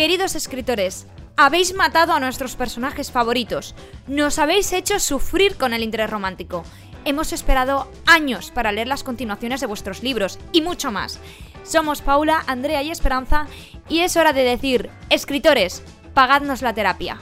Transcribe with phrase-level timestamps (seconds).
[0.00, 1.06] Queridos escritores,
[1.36, 3.74] habéis matado a nuestros personajes favoritos.
[4.06, 6.64] Nos habéis hecho sufrir con el interés romántico.
[7.04, 11.20] Hemos esperado años para leer las continuaciones de vuestros libros y mucho más.
[11.64, 13.46] Somos Paula, Andrea y Esperanza
[13.90, 15.82] y es hora de decir, escritores,
[16.14, 17.18] pagadnos la terapia.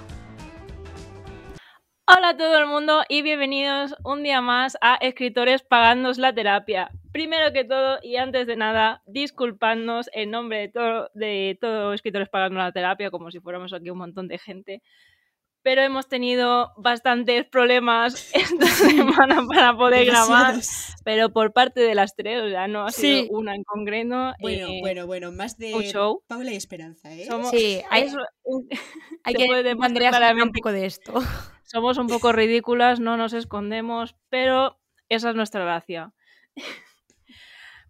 [2.07, 6.93] Hola a todo el mundo y bienvenidos un día más a Escritores Pagándonos la Terapia.
[7.19, 12.29] Primero que todo y antes de nada, disculpadnos en nombre de todo, de todo Escritores
[12.29, 14.83] Pagándonos la Terapia, como si fuéramos aquí un montón de gente.
[15.63, 20.55] Pero hemos tenido bastantes problemas esta semana para poder grabar,
[21.05, 24.35] pero por parte de las tres, o sea, no ha sido una en concreto.
[24.39, 26.23] Bueno, eh, bueno, bueno, más de un show.
[26.29, 27.27] Paula y Esperanza, ¿eh?
[27.27, 28.19] Somos- Sí, hay, eso-
[29.25, 31.15] hay que habla un claramente poco de esto.
[31.65, 36.13] somos un poco ridículas, no nos escondemos, pero esa es nuestra gracia.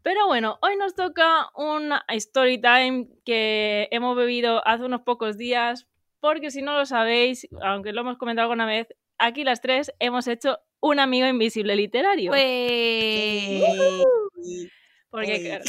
[0.09, 5.87] Pero bueno, hoy nos toca un story time que hemos bebido hace unos pocos días,
[6.19, 10.27] porque si no lo sabéis, aunque lo hemos comentado alguna vez, aquí las tres hemos
[10.27, 12.31] hecho un amigo invisible literario.
[12.31, 14.03] Pues,
[15.11, 15.65] porque claro,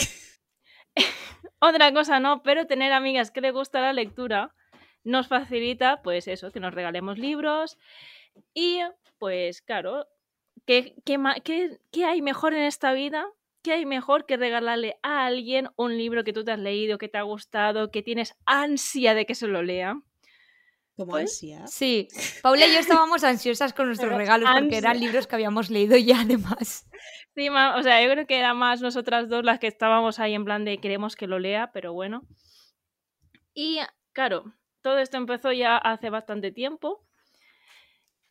[1.60, 4.56] otra cosa no, pero tener amigas que les gusta la lectura
[5.04, 7.78] nos facilita, pues eso, que nos regalemos libros
[8.54, 8.80] y,
[9.18, 10.08] pues claro,
[10.66, 13.28] ¿qué, qué- qué hay mejor en esta vida?
[13.62, 17.10] ¿Qué hay mejor que regalarle a alguien un libro que tú te has leído, que
[17.10, 19.96] te ha gustado, que tienes ansia de que se lo lea?
[20.96, 21.68] Como Pues, ansia.
[21.68, 22.08] sí,
[22.42, 25.98] Paula y yo estábamos ansiosas con nuestros Pero regalos porque eran libros que habíamos leído
[25.98, 26.88] ya además.
[27.36, 30.46] Sí, o sea, yo creo que era más nosotras dos las que estábamos ahí en
[30.46, 32.28] plan de queremos que lo lea, pero bueno.
[33.54, 33.80] Y
[34.14, 37.06] claro, todo esto empezó ya hace bastante tiempo.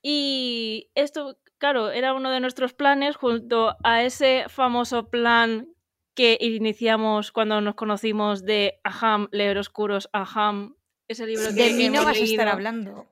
[0.02, 5.68] Y esto, claro, era uno de nuestros planes junto a ese famoso plan
[6.14, 10.74] que iniciamos cuando nos conocimos de Aham, Leer Oscuros, Aham,
[11.06, 13.06] ese libro que De mí no vas a estar hablando.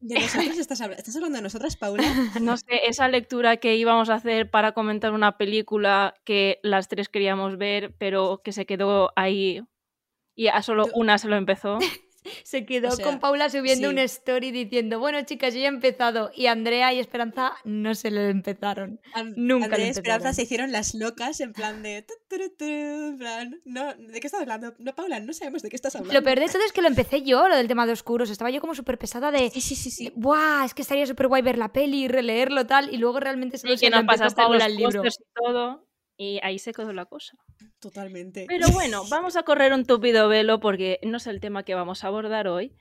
[0.00, 1.00] ¿De nosotras estás hablando?
[1.00, 2.02] ¿Estás hablando de nosotras, Paula?
[2.42, 7.08] No sé, esa lectura que íbamos a hacer para comentar una película que las tres
[7.08, 9.62] queríamos ver, pero que se quedó ahí
[10.34, 11.78] y a solo una se lo empezó.
[12.42, 13.92] Se quedó O sea, con Paula subiendo sí.
[13.92, 16.30] una story diciendo, bueno chicas, yo ya he empezado.
[16.34, 19.00] Y Andrea y Esperanza no se lo empezaron.
[19.36, 22.02] Nunca Andrea y Esperanza se hicieron las locas en plan de...
[22.02, 24.74] tu, tu, tu, en plan, no, ¿De qué estás hablando?
[24.78, 26.14] No, Paula, no sabemos de qué estás hablando.
[26.14, 28.30] Lo peor de todo es que lo empecé yo, lo del tema de oscuros.
[28.30, 29.50] Estaba yo como súper pesada de...
[29.50, 30.12] Sí, sí, sí, sí.
[30.14, 32.92] Buah, es que estaría súper guay ver la peli y releerlo tal.
[32.92, 35.02] Y luego realmente se que lo nos empezó pasaste Paula los el libro.
[35.04, 35.85] y todo.
[36.16, 37.36] Y ahí se quedó la cosa.
[37.78, 38.46] Totalmente.
[38.48, 42.04] Pero bueno, vamos a correr un tupido velo porque no es el tema que vamos
[42.04, 42.74] a abordar hoy.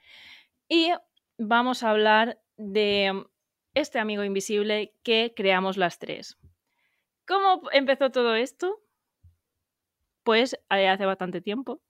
[0.70, 0.92] Y
[1.38, 3.26] vamos a hablar de
[3.74, 6.38] este amigo invisible que creamos las tres.
[7.28, 8.82] ¿Cómo empezó todo esto?
[10.24, 11.82] Pues eh, hace bastante tiempo.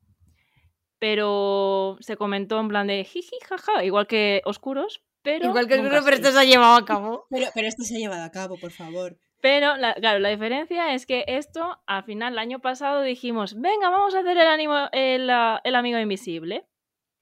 [0.98, 5.50] Pero se comentó en plan de jiji, jaja, igual que Oscuros, pero.
[5.50, 7.28] Igual que grupo, pero esto se ha llevado a cabo.
[7.30, 9.20] Pero, pero esto se ha llevado a cabo, por favor.
[9.46, 13.92] Pero, la- claro, la diferencia es que esto, al final, el año pasado dijimos, venga,
[13.92, 16.66] vamos a hacer el, ah, amigo invisible.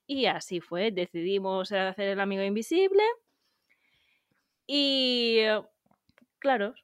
[0.08, 3.04] Y así fue, decidimos hacer el amigo invisible.
[4.66, 5.40] Y,
[6.40, 6.76] claro,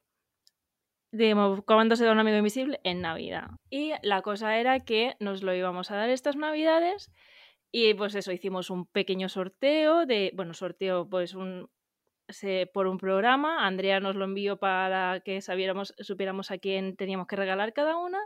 [1.13, 2.81] dijimos, ¿cuándo se da un amigo invisible?
[2.83, 3.47] En Navidad.
[3.69, 7.13] Y la cosa era que nos lo íbamos a dar estas Navidades.
[7.71, 11.69] Y pues eso, hicimos un pequeño sorteo de, bueno, sorteo, pues un,
[12.29, 13.65] se- por un programa.
[13.65, 18.19] Andrea nos lo envió para que sabiéramos, supiéramos a quién teníamos que regalar cada una.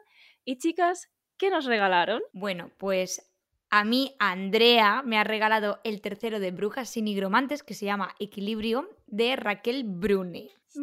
[0.46, 2.22] Y chicas, ¿qué nos regalaron?
[2.34, 3.32] Bueno, pues
[3.70, 8.14] a mí Andrea me ha regalado el tercero de Brujas sin nigromantes que se llama
[8.20, 10.50] Equilibrio de Raquel Brune.
[10.68, 10.82] Sí.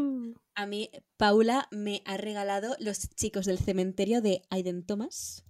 [0.00, 0.34] Uh.
[0.54, 5.44] A mí, Paula me ha regalado Los chicos del cementerio de Aiden Thomas.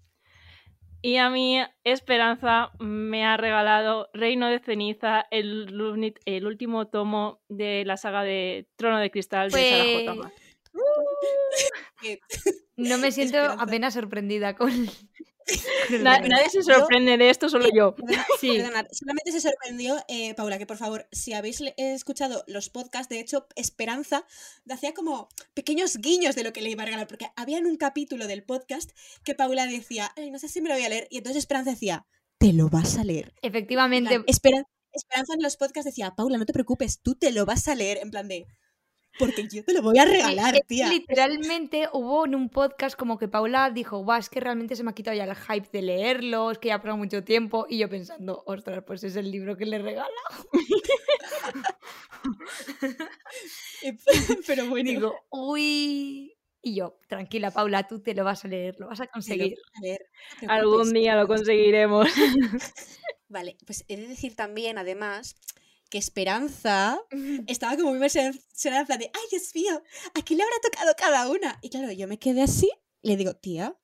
[1.01, 7.85] Y a mí, Esperanza me ha regalado Reino de Ceniza, el, el último tomo de
[7.85, 10.33] la saga de Trono de Cristal de Sarah J.
[12.01, 12.19] Pues-
[12.77, 13.65] No me siento Esperanza.
[13.65, 14.71] apenas sorprendida con...
[16.03, 17.95] Na- nadie se sorprende de esto, solo yo.
[17.95, 18.57] Perdona- Sí.
[18.59, 23.09] Perdonad, solamente se sorprendió, eh, Paula, que por favor, si habéis eh, escuchado los podcasts,
[23.09, 24.25] de hecho, Esperanza
[24.71, 27.77] hacía como pequeños guiños de lo que le iba a regalar, porque había en un
[27.77, 28.91] capítulo del podcast
[29.25, 31.71] que Paula decía, "Ay, no sé si me lo voy a leer, y entonces Esperanza
[31.71, 32.05] decía,
[32.39, 33.33] te lo vas a leer.
[33.43, 37.31] En Efectivamente, plan, Esperan- Esperanza en los podcasts decía, Paula, no te preocupes, tú te
[37.31, 38.47] lo vas a leer, en plan de,
[39.19, 40.89] porque yo te lo voy a regalar, es tía.
[40.89, 44.91] literalmente hubo en un podcast como que Paula dijo, guau, es que realmente se me
[44.91, 47.79] ha quitado ya el hype de leerlo, es que ya ha pasado mucho tiempo, y
[47.79, 50.09] yo pensando, ostras, pues es el libro que le regala.
[53.83, 53.97] Eh,
[54.47, 56.35] Pero bueno, digo, uy.
[56.61, 59.57] Y yo, tranquila, Paula, tú te lo vas a leer, lo vas a conseguir.
[59.77, 60.01] a leer,
[60.49, 62.09] Algún día lo conseguiremos.
[63.29, 65.37] Vale, pues he de decir también, además,
[65.91, 67.01] que Esperanza
[67.47, 69.83] estaba como muy emocionada, de, ay, Dios mío,
[70.15, 71.59] ¿a quién le habrá tocado cada una?
[71.63, 72.71] Y claro, yo me quedé así,
[73.03, 73.77] le digo, tía,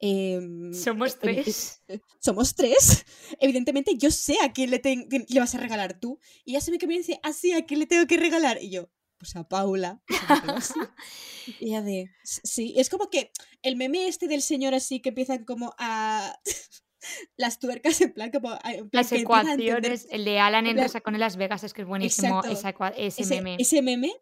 [0.00, 1.82] em, Somos tres.
[2.20, 3.04] somos tres.
[3.40, 4.80] Evidentemente yo sé a quién le,
[5.40, 6.18] vas a regalar tú.
[6.44, 8.62] Y ella se me quedó y dice, así, ¿a quién le tengo que regalar?
[8.62, 8.88] Y yo,
[9.18, 10.00] pues a Paula.
[10.08, 10.74] Y se me quedó así.
[11.60, 13.32] Y ella de, "S- sí, es como que
[13.62, 16.38] el meme este del señor así que empiezan como a...
[17.36, 18.52] Las tuercas en plan como...
[18.64, 21.64] en plan Las que a entender ecuaciones, el de Alan en Resaca en Las Vegas
[21.64, 23.56] es que es buenísimo esa ese, ese, meme.
[23.58, 24.12] ese meme,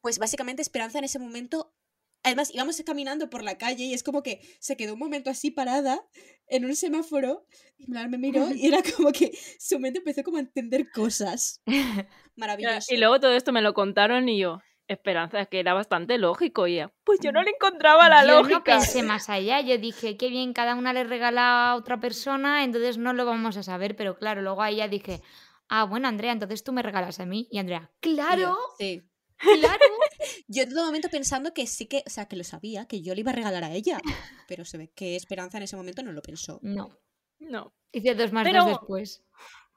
[0.00, 1.74] pues básicamente Esperanza en ese momento,
[2.22, 5.50] además íbamos caminando por la calle y es como que se quedó un momento así
[5.50, 6.04] parada
[6.48, 7.46] en un semáforo
[7.78, 11.62] y me miró y era como que su mente empezó como a entender cosas.
[12.36, 12.92] Maravilloso.
[12.92, 16.66] Y luego todo esto me lo contaron y yo, Esperanza, es que era bastante lógico.
[16.66, 18.62] Y ella, pues yo no le encontraba la yo no lógica.
[18.64, 22.96] pensé más allá, yo dije, qué bien, cada una le regala a otra persona, entonces
[22.98, 25.22] no lo vamos a saber, pero claro, luego a ella dije,
[25.68, 27.48] ah, bueno, Andrea, entonces tú me regalas a mí.
[27.50, 29.02] Y Andrea, claro, sí.
[29.38, 29.78] claro.
[30.48, 33.14] Yo en todo momento pensando que sí que, o sea, que lo sabía, que yo
[33.14, 33.98] le iba a regalar a ella.
[34.48, 36.58] Pero se ve que Esperanza en ese momento no lo pensó.
[36.62, 36.96] No,
[37.38, 37.74] No.
[37.92, 39.24] hice dos más Pero- dos después.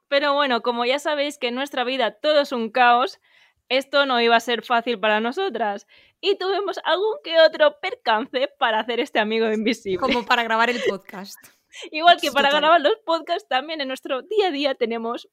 [0.08, 3.20] Pero bueno, como ya sabéis que en nuestra vida todo es un caos,
[3.70, 5.88] esto no iba a ser fácil para nosotras.
[6.22, 10.00] Y tuvimos algún que otro percance para hacer este amigo invisible.
[10.00, 11.38] Como para grabar el podcast.
[11.92, 15.30] Igual que para grabar los podcasts, también en nuestro día a día tenemos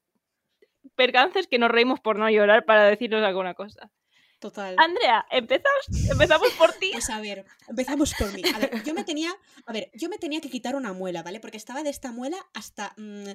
[0.95, 3.91] percances que nos reímos por no llorar para decirnos alguna cosa.
[4.39, 4.77] Total.
[4.79, 6.91] Andrea, empezamos, empezamos por ti.
[6.93, 8.43] Pues a ver, empezamos por mí.
[8.55, 9.35] A ver, yo me tenía,
[9.65, 11.41] a ver, yo me tenía que quitar una muela, ¿vale?
[11.41, 13.31] Porque estaba de esta muela hasta mm,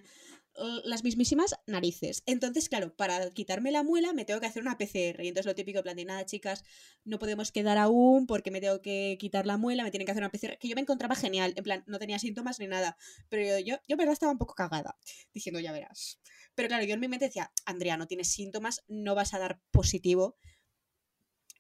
[0.83, 2.23] las mismísimas narices.
[2.25, 5.23] Entonces, claro, para quitarme la muela me tengo que hacer una PCR.
[5.23, 6.63] Y entonces lo típico, en plan de nada, chicas,
[7.03, 10.23] no podemos quedar aún porque me tengo que quitar la muela, me tienen que hacer
[10.23, 10.57] una PCR.
[10.59, 12.97] Que yo me encontraba genial, en plan, no tenía síntomas ni nada.
[13.29, 14.97] Pero yo, yo, yo en verdad estaba un poco cagada,
[15.33, 16.19] diciendo, ya verás.
[16.53, 19.59] Pero claro, yo en mi mente decía, Andrea, no tienes síntomas, no vas a dar
[19.71, 20.37] positivo.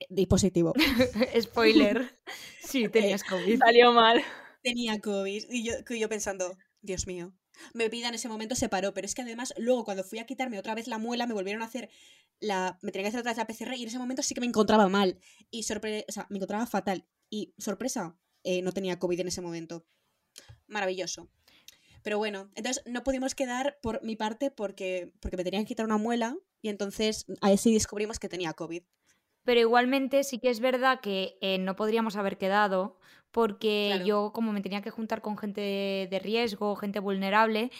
[0.01, 0.73] Eh, Di positivo.
[1.41, 2.19] Spoiler.
[2.63, 3.59] Sí, tenías COVID.
[3.59, 4.23] Salió mal.
[4.63, 5.43] tenía COVID.
[5.49, 7.33] Y yo, que yo pensando, Dios mío.
[7.73, 10.25] Mi vida en ese momento se paró, pero es que además luego cuando fui a
[10.25, 11.89] quitarme otra vez la muela me volvieron a hacer
[12.39, 12.79] la...
[12.81, 14.47] Me tenía que hacer otra vez la PCR y en ese momento sí que me
[14.47, 15.19] encontraba mal.
[15.49, 17.05] Y sorpresa, o sea, me encontraba fatal.
[17.29, 19.85] Y sorpresa, eh, no tenía COVID en ese momento.
[20.67, 21.29] Maravilloso.
[22.03, 25.85] Pero bueno, entonces no pudimos quedar por mi parte porque, porque me tenían que quitar
[25.85, 28.83] una muela y entonces ahí sí descubrimos que tenía COVID.
[29.43, 32.97] Pero igualmente sí que es verdad que eh, no podríamos haber quedado
[33.31, 34.05] porque Claro.
[34.05, 37.71] yo como me tenía que juntar con gente de, de riesgo, gente vulnerable,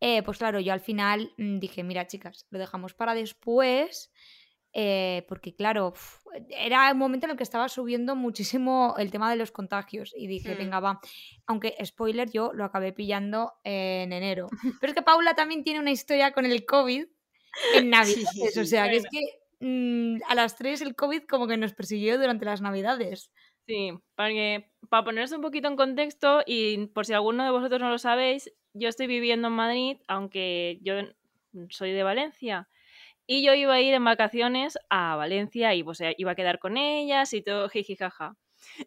[0.00, 4.12] eh, pues claro, yo al final mm, dije, mira chicas, lo dejamos para después,
[4.72, 5.92] eh, porque claro,
[6.48, 10.28] era un momento en el que estaba subiendo muchísimo el tema de los contagios y
[10.28, 10.58] dije, Mm.
[10.58, 11.00] venga, va,
[11.46, 14.46] aunque spoiler, yo lo acabé pillando en enero.
[14.80, 17.04] Pero es que Paula también tiene una historia con el COVID
[17.74, 19.18] en Navidades, o sea, que es que
[19.60, 23.30] mm, a las tres el COVID como que nos persiguió durante las Navidades.
[23.66, 27.90] Sí, porque para poneros un poquito en contexto y por si alguno de vosotros no
[27.90, 30.94] lo sabéis, yo estoy viviendo en Madrid, aunque yo
[31.68, 32.68] soy de Valencia.
[33.26, 36.76] Y yo iba a ir en vacaciones a Valencia y pues, iba a quedar con
[36.76, 38.36] ellas y todo jiji jaja.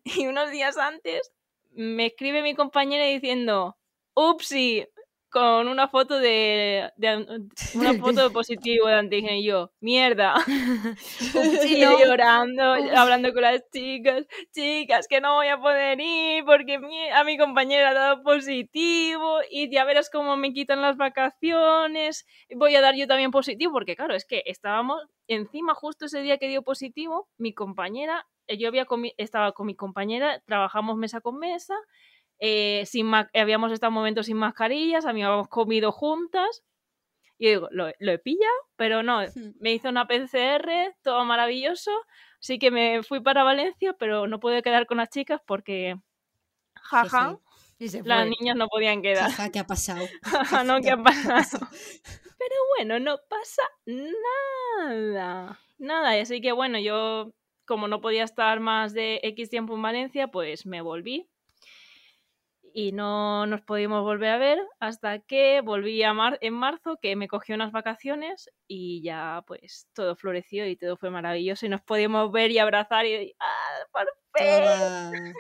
[0.04, 1.32] Y unos días antes
[1.72, 3.78] me escribe mi compañera diciendo,
[4.16, 4.88] upsi,
[5.34, 7.26] con una foto de, de-
[7.76, 10.36] una foto de positivo de antígeno y yo, mierda.
[11.64, 12.64] Sí, llorando,
[12.96, 16.80] hablando con las chicas, chicas, que no voy a poder ir porque
[17.14, 22.76] a mi compañera ha dado positivo y ya verás cómo me quitan las vacaciones, voy
[22.76, 26.48] a dar yo también positivo, porque claro, es que estábamos encima justo ese día que
[26.48, 31.38] dio positivo, mi compañera, eh, yo había comi- estaba con mi compañera, trabajamos mesa con
[31.40, 31.76] mesa,
[32.46, 36.62] eh, sin habíamos estado momentos sin mascarillas, habíamos comido juntas.
[37.38, 39.22] Y digo, lo, lo he pillado, pero no,
[39.62, 41.92] me hizo una PCR, todo maravilloso.
[42.42, 45.96] Así que me fui para Valencia, pero no pude quedar con las chicas porque,
[46.76, 47.40] jaja,
[47.80, 49.32] Y se las niñas no podían quedar.
[49.32, 50.06] Jaja, ¿qué ha pasado?
[50.24, 51.66] Jaja, no, ¿qué ha pasado?
[51.72, 55.62] Pero bueno, no pasa nada.
[55.78, 57.32] Nada, y así que bueno, yo
[57.64, 61.30] como no podía estar más de X tiempo en Valencia, pues me volví.
[62.76, 67.16] Y no nos pudimos volver a ver hasta que volví a mar en marzo, que
[67.16, 71.82] me cogió unas vacaciones y ya pues todo floreció y todo fue maravilloso y nos
[71.82, 75.34] podíamos ver y abrazar y ¡ah, por fin!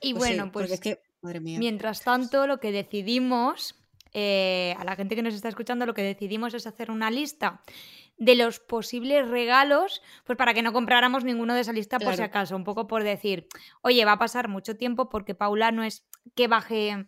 [0.00, 1.58] Y Pues sí, bueno, pues es que, madre mía.
[1.58, 3.74] Mientras tanto, lo que decidimos,
[4.12, 7.62] eh, a la gente que nos está escuchando, lo que decidimos es hacer una lista
[8.18, 12.22] de los posibles regalos, pues para que no compráramos ninguno de esa lista por si
[12.22, 13.46] acaso, un poco por decir,
[13.82, 17.06] oye, va a pasar mucho tiempo porque Paula no es que baje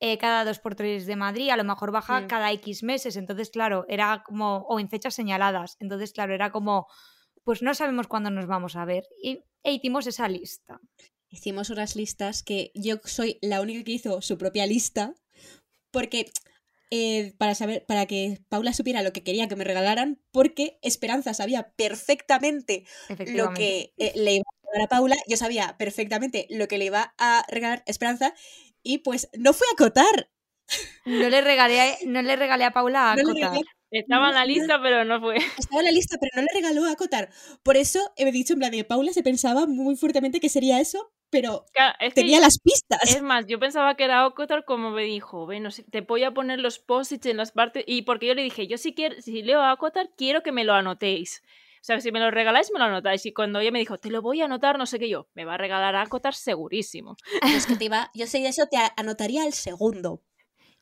[0.00, 3.16] eh, cada dos por tres de Madrid, a lo mejor baja cada X meses.
[3.16, 5.76] Entonces, claro, era como, o en fechas señaladas.
[5.80, 6.86] Entonces, claro, era como,
[7.44, 9.04] pues no sabemos cuándo nos vamos a ver.
[9.22, 10.80] Y e hicimos esa lista.
[11.28, 15.14] Hicimos unas listas que yo soy la única que hizo su propia lista,
[15.90, 16.30] porque
[16.90, 21.32] eh, para saber, para que Paula supiera lo que quería que me regalaran, porque Esperanza
[21.32, 22.84] sabía perfectamente
[23.34, 26.86] lo que eh, le iba a regalar a Paula, yo sabía perfectamente lo que le
[26.86, 28.34] iba a regalar Esperanza,
[28.82, 30.28] y pues no fui a acotar.
[31.04, 33.60] No le regalé, no le regalé a Paula a No acotar.
[33.90, 35.36] Estaba en la lista, pero no fue.
[35.58, 37.28] Estaba en la lista, pero no le regaló a acotar.
[37.62, 41.12] Por eso he dicho en plan de Paula se pensaba muy fuertemente que sería eso,
[41.28, 43.00] pero Claro, es que tenía las pistas.
[43.14, 46.30] Es más, yo pensaba que era Ocotar como me dijo, bueno, si- te voy a
[46.32, 49.42] poner los posits en las partes y porque yo le dije, yo si quiero, si
[49.42, 51.42] leo Ocotar, quiero que me lo anotéis.
[51.82, 53.26] O sea, si me lo regaláis, me lo anotáis.
[53.26, 55.44] Y cuando ella me dijo, te lo voy a anotar, no sé qué yo, me
[55.44, 57.16] va a regalar Acotar segurísimo.
[57.40, 60.22] Pues que te iba, yo sé de eso, te a- anotaría el segundo.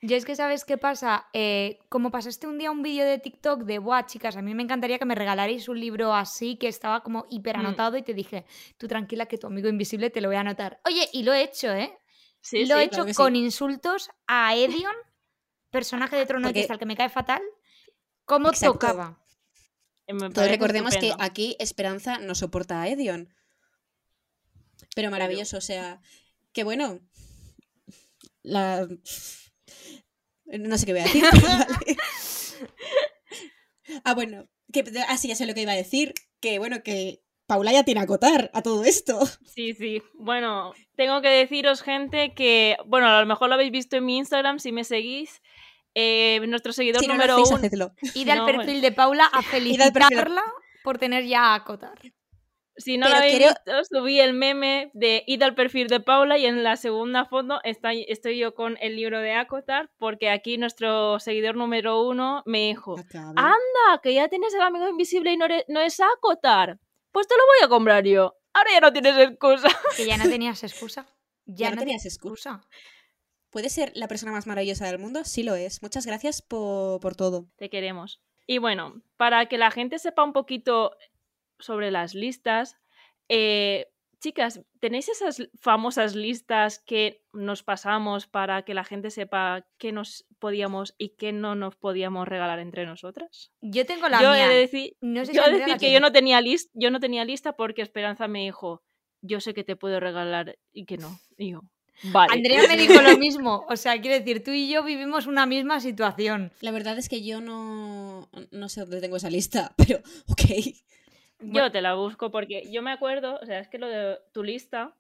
[0.02, 1.26] Yo es que, ¿sabes qué pasa?
[1.32, 4.62] Eh, como pasaste un día un vídeo de TikTok de, buah, chicas, a mí me
[4.62, 7.60] encantaría que me regalarais un libro así, que estaba como hiper Mm.
[7.60, 8.44] anotado, y te dije,
[8.78, 10.80] tú tranquila que tu amigo invisible te lo voy a anotar.
[10.86, 11.98] Oye, y lo he hecho, ¿eh?
[12.42, 12.80] Sí, lo sí.
[12.80, 13.16] he hecho claro que sí.
[13.18, 14.94] con insultos a Edion,
[15.70, 17.42] personaje de Trono Porque- Cristal que me cae fatal,
[18.24, 18.74] como Exacto.
[18.74, 19.18] tocaba.
[20.34, 23.32] Todos recordemos que aquí Esperanza no soporta a Edion.
[24.94, 26.00] Pero maravilloso, o sea,
[26.52, 27.00] que bueno.
[28.42, 28.88] La.
[30.46, 31.24] No sé qué voy a decir.
[31.42, 31.96] vale.
[34.04, 34.48] Ah, bueno.
[34.72, 36.14] Que, ah, sí, ya sé lo que iba a decir.
[36.40, 39.18] Que bueno, que Paula ya tiene a acotar a todo esto.
[39.44, 40.02] Sí, sí.
[40.14, 44.18] Bueno, tengo que deciros, gente, que, bueno, a lo mejor lo habéis visto en mi
[44.18, 45.42] Instagram si me seguís.
[45.94, 47.56] Eh, nuestro seguidor Si no lo número hacéis, uno.
[47.58, 47.92] hacedlo.
[48.14, 50.42] Id al No, perfil de Paula a felicitarla
[50.84, 51.98] por tener ya a acotar.
[52.76, 56.00] Si no Pero lo habéis creo- visto, subí el meme de id al perfil de
[56.00, 60.30] Paula y en la segunda foto está, estoy yo con el libro de Acotar porque
[60.30, 63.34] aquí nuestro seguidor número uno me dijo, Acabe.
[63.36, 66.78] anda, que ya tienes el amigo invisible y no, eres- no es Acotar.
[67.12, 68.34] Pues te lo voy a comprar yo.
[68.54, 69.68] Ahora ya no tienes excusa.
[69.96, 71.06] Que ya no tenías excusa.
[71.44, 72.62] Ya, Ya no tenías excusa.
[73.50, 75.24] ¿Puede ser la persona más maravillosa del mundo?
[75.24, 75.82] Sí lo es.
[75.82, 77.46] Muchas gracias por, por todo.
[77.56, 78.20] Te queremos.
[78.46, 80.92] Y bueno, para que la gente sepa un poquito
[81.58, 82.76] sobre las listas,
[83.28, 83.86] eh,
[84.20, 90.26] chicas, ¿tenéis esas famosas listas que nos pasamos para que la gente sepa qué nos
[90.38, 93.52] podíamos y qué no nos podíamos regalar entre nosotras?
[93.60, 94.46] Yo tengo la yo mía.
[94.46, 95.94] he de decir, No sé si yo he de decir que tiene.
[95.94, 98.82] yo no tenía lista, yo no tenía lista porque Esperanza me dijo,
[99.22, 101.18] yo sé que te puedo regalar y que no.
[101.36, 101.62] Y yo,
[102.04, 102.32] vale.
[102.34, 103.66] Andrea me dijo lo mismo.
[103.68, 106.52] O sea, quiero decir, tú y yo vivimos una misma situación.
[106.60, 110.74] La verdad es que yo no, no sé dónde tengo esa lista, pero ok.
[111.40, 114.42] Yo te la busco porque yo me acuerdo, o sea, es que lo de tu
[114.42, 114.94] lista,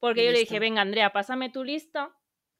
[0.00, 2.10] porque Mi yo le dije, venga, Andrea, pásame tu lista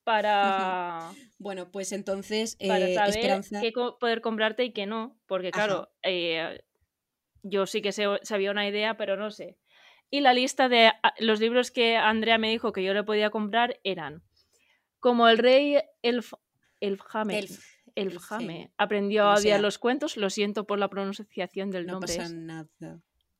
[0.05, 3.61] para, Bueno, pues entonces, para eh, saber Esperanza.
[3.61, 5.19] qué co- poder comprarte y qué no.
[5.27, 6.63] Porque, claro, eh,
[7.43, 9.59] yo sí que sé- sabía una idea, pero no sé.
[10.11, 13.31] Y la lista de ah, los libros que Andrea me dijo que yo le podía
[13.31, 14.23] comprar eran
[14.99, 16.33] como el rey Elf,
[16.81, 17.39] Elfhame.
[17.41, 17.63] Elf-
[17.95, 22.09] Elfhame aprendió a odiar los cuentos, lo siento por la pronunciación del No nombre.
[22.17, 22.69] pasa es- nada.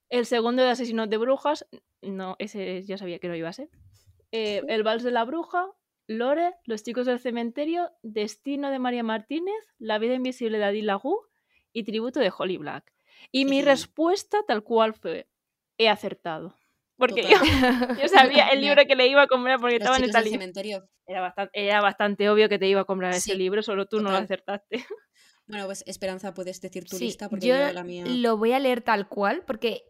[0.09, 1.67] el segundo de Asesinos de Brujas,
[2.03, 3.69] no, ese ya sabía que no iba a ser.
[4.33, 5.67] Eh, el Vals de la Bruja,
[6.07, 11.21] Lore, Los Chicos del Cementerio, Destino de María Martínez, La Vida Invisible de Adil Lagu
[11.73, 12.93] y Tributo de Holly Black.
[13.31, 15.29] Y mi respuesta tal cual fue,
[15.79, 16.57] he acertado.
[17.01, 17.37] Porque yo,
[18.01, 20.35] yo sabía el libro que le iba a comprar porque Los estaba en esta lista.
[20.39, 20.89] cementerio.
[21.07, 24.11] Era bastante, era bastante obvio que te iba a comprar ese libro, solo tú no
[24.13, 24.77] lo acertaste.
[25.47, 28.05] Bueno, pues Esperanza, puedes decir tu Sí, lista porque yo yo, la mía.
[28.07, 29.83] lo voy a leer tal cual porque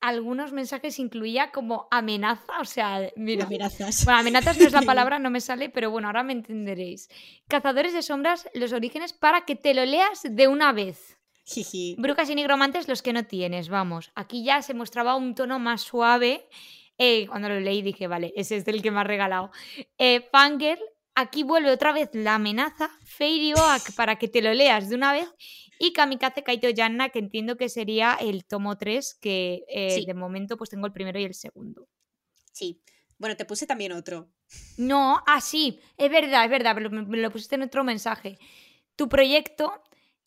[0.00, 2.60] algunos mensajes incluía como amenaza.
[2.60, 3.44] O sea, mira.
[3.44, 4.04] Amenazas.
[4.04, 7.08] Bueno, amenazas no es la palabra, no me sale, pero bueno, ahora me entenderéis.
[7.46, 11.13] Cazadores de sombras, los orígenes, para que te lo leas de una vez.
[11.44, 11.96] Jiji.
[11.98, 14.10] Brujas y nigromantes, los que no tienes, vamos.
[14.14, 16.48] Aquí ya se mostraba un tono más suave.
[16.98, 19.50] Eh, cuando lo leí dije, vale, ese es el que me ha regalado.
[19.98, 20.80] Eh, Fangirl,
[21.14, 22.90] aquí vuelve otra vez la amenaza.
[23.04, 25.28] Fairy Oak, para que te lo leas de una vez.
[25.78, 30.06] Y Kamikaze Kaito Yanna, que entiendo que sería el tomo 3, que eh, Sí.
[30.06, 31.88] de momento pues tengo el primero y el segundo.
[32.52, 32.80] Sí.
[33.18, 34.30] Bueno, te puse también otro.
[34.76, 38.38] No, ah, sí, es verdad, es verdad, pero me, me lo pusiste en otro mensaje.
[38.96, 39.82] Tu proyecto,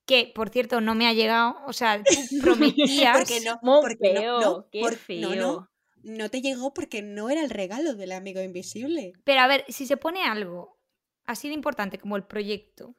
[0.08, 3.18] que por cierto no me ha llegado, o sea, tú prometías.
[3.20, 5.30] Porque no, porque no, feo, no, qué por- feo.
[5.30, 5.70] no, no,
[6.04, 9.14] no te llegó porque no era el regalo del amigo invisible.
[9.24, 10.80] Pero a ver, si se pone algo
[11.26, 12.96] así de importante como el proyecto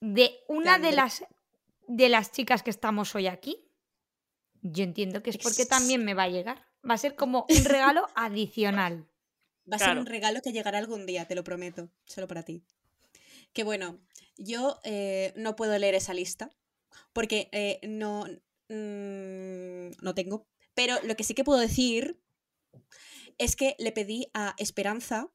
[0.00, 1.24] de una de las
[1.88, 3.66] de las chicas que estamos hoy aquí,
[4.62, 6.64] yo entiendo que es porque también me va a llegar.
[6.88, 9.08] Va a ser como un regalo adicional.
[9.70, 11.90] Va a ser un regalo que llegará algún día, te lo prometo.
[12.04, 12.64] Solo para ti.
[13.52, 13.98] Que bueno,
[14.36, 16.50] yo eh, no puedo leer esa lista
[17.12, 18.24] porque eh, no,
[18.68, 20.46] mm, no tengo.
[20.74, 22.20] Pero lo que sí que puedo decir
[23.38, 25.30] es que le pedí a Esperanza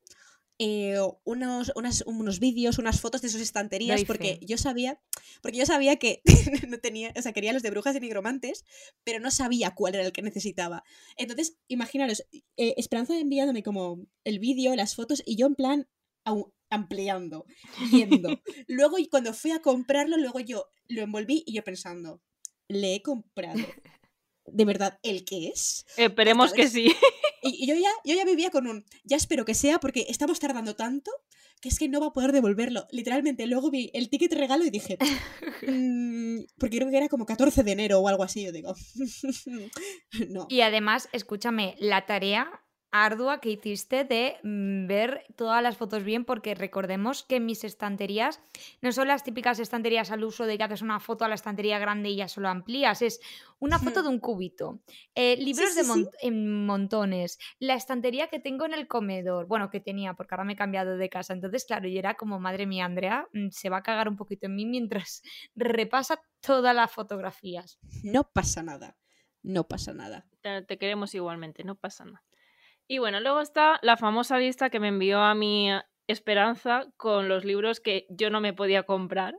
[0.57, 4.45] eh, unos, unas- unos vídeos, unas fotos de sus estanterías, Doy porque fe.
[4.45, 5.01] yo sabía,
[5.41, 6.21] porque yo sabía que
[6.69, 8.63] no tenía, o sea, quería los de brujas y nigromantes,
[9.03, 10.85] pero no sabía cuál era el que necesitaba.
[11.17, 12.23] Entonces, imaginaros,
[12.55, 15.89] eh, Esperanza enviándome como el vídeo, las fotos, y yo en plan
[16.69, 17.45] ampliando,
[17.91, 18.29] viendo.
[18.67, 22.21] luego, y cuando fui a comprarlo, luego yo lo envolví y yo pensando,
[22.67, 23.59] le he comprado.
[24.47, 25.85] ¿De verdad el que es?
[25.97, 26.93] Esperemos que sí.
[27.41, 30.39] Y, y yo, ya, yo ya vivía con un, ya espero que sea, porque estamos
[30.39, 31.11] tardando tanto
[31.61, 32.87] que es que no va a poder devolverlo.
[32.91, 34.97] Literalmente, luego vi el ticket regalo y dije,
[35.65, 38.75] "Mm", porque creo que era como 14 de enero o algo así, yo digo,
[40.29, 40.47] no.
[40.49, 46.25] Y además, escúchame, la tarea ardua que hiciste de mm, ver todas las fotos bien,
[46.25, 48.41] porque recordemos que mis estanterías
[48.81, 51.79] no son las típicas estanterías al uso de que haces una foto a la estantería
[51.79, 53.19] grande y ya solo amplías, es
[53.59, 54.79] una foto de un cubito,
[55.13, 56.07] eh, libros sí, de sí.
[56.21, 60.53] en montones, la estantería que tengo en el comedor, bueno, que tenía, porque ahora me
[60.53, 63.77] he cambiado de casa, entonces, claro, yo era como, madre mía, Andrea mm, se va
[63.77, 65.21] a cagar un poquito en mí mientras
[65.55, 67.79] repasa todas las fotografías.
[68.03, 68.97] No pasa nada,
[69.43, 70.25] no pasa nada.
[70.41, 72.23] Te, te queremos igualmente, no pasa nada.
[72.87, 75.69] Y bueno, luego está la famosa lista que me envió a mi
[76.07, 79.35] Esperanza con los libros que yo no me podía comprar,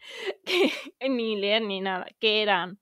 [0.44, 2.78] que- ni leer ni nada, que eran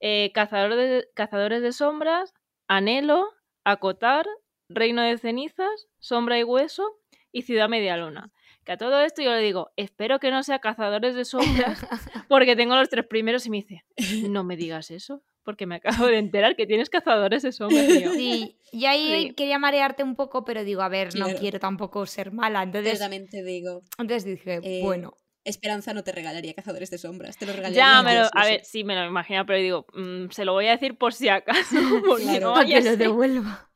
[0.00, 2.34] eh, Cazador de- Cazadores de Sombras,
[2.68, 3.30] Anhelo,
[3.64, 4.26] Acotar,
[4.68, 6.96] Reino de Cenizas, Sombra y Hueso
[7.30, 8.32] y Ciudad Media Luna.
[8.64, 11.86] Que a todo esto yo le digo, espero que no sea Cazadores de Sombras,
[12.28, 13.84] porque tengo los tres primeros y me dice,
[14.28, 17.86] no me digas eso, porque me acabo de enterar que tienes Cazadores de Sombras.
[18.00, 19.34] Y yo, Sí, y ahí Sí.
[19.34, 22.62] quería marearte un poco, pero digo, a ver, no quiero tampoco ser mala.
[22.62, 22.98] Entonces,
[23.30, 27.52] te digo, entonces dije, eh, bueno, Esperanza no te regalaría Cazadores de Sombras, te lo
[27.52, 28.50] regalaría Ya, me lo- sí, a sí.
[28.50, 31.28] ver, sí, me lo imagino, pero digo, mm, se lo voy a decir por si
[31.28, 31.76] acaso,
[32.08, 32.46] porque Claro.
[32.48, 33.70] no para vaya que lo devuelva.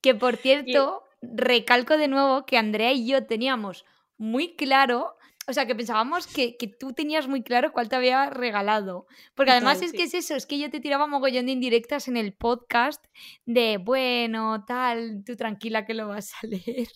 [0.00, 3.84] Que por cierto, recalco de nuevo que Andrea y yo teníamos
[4.18, 5.16] muy claro,
[5.48, 9.06] o sea, que pensábamos que, que tú tenías muy claro cuál te había regalado.
[9.34, 9.96] Porque además es sí.
[9.96, 13.04] que es eso, es que yo te tiraba mogollón de indirectas en el podcast
[13.44, 16.88] de, bueno, tal, tú tranquila que lo vas a leer.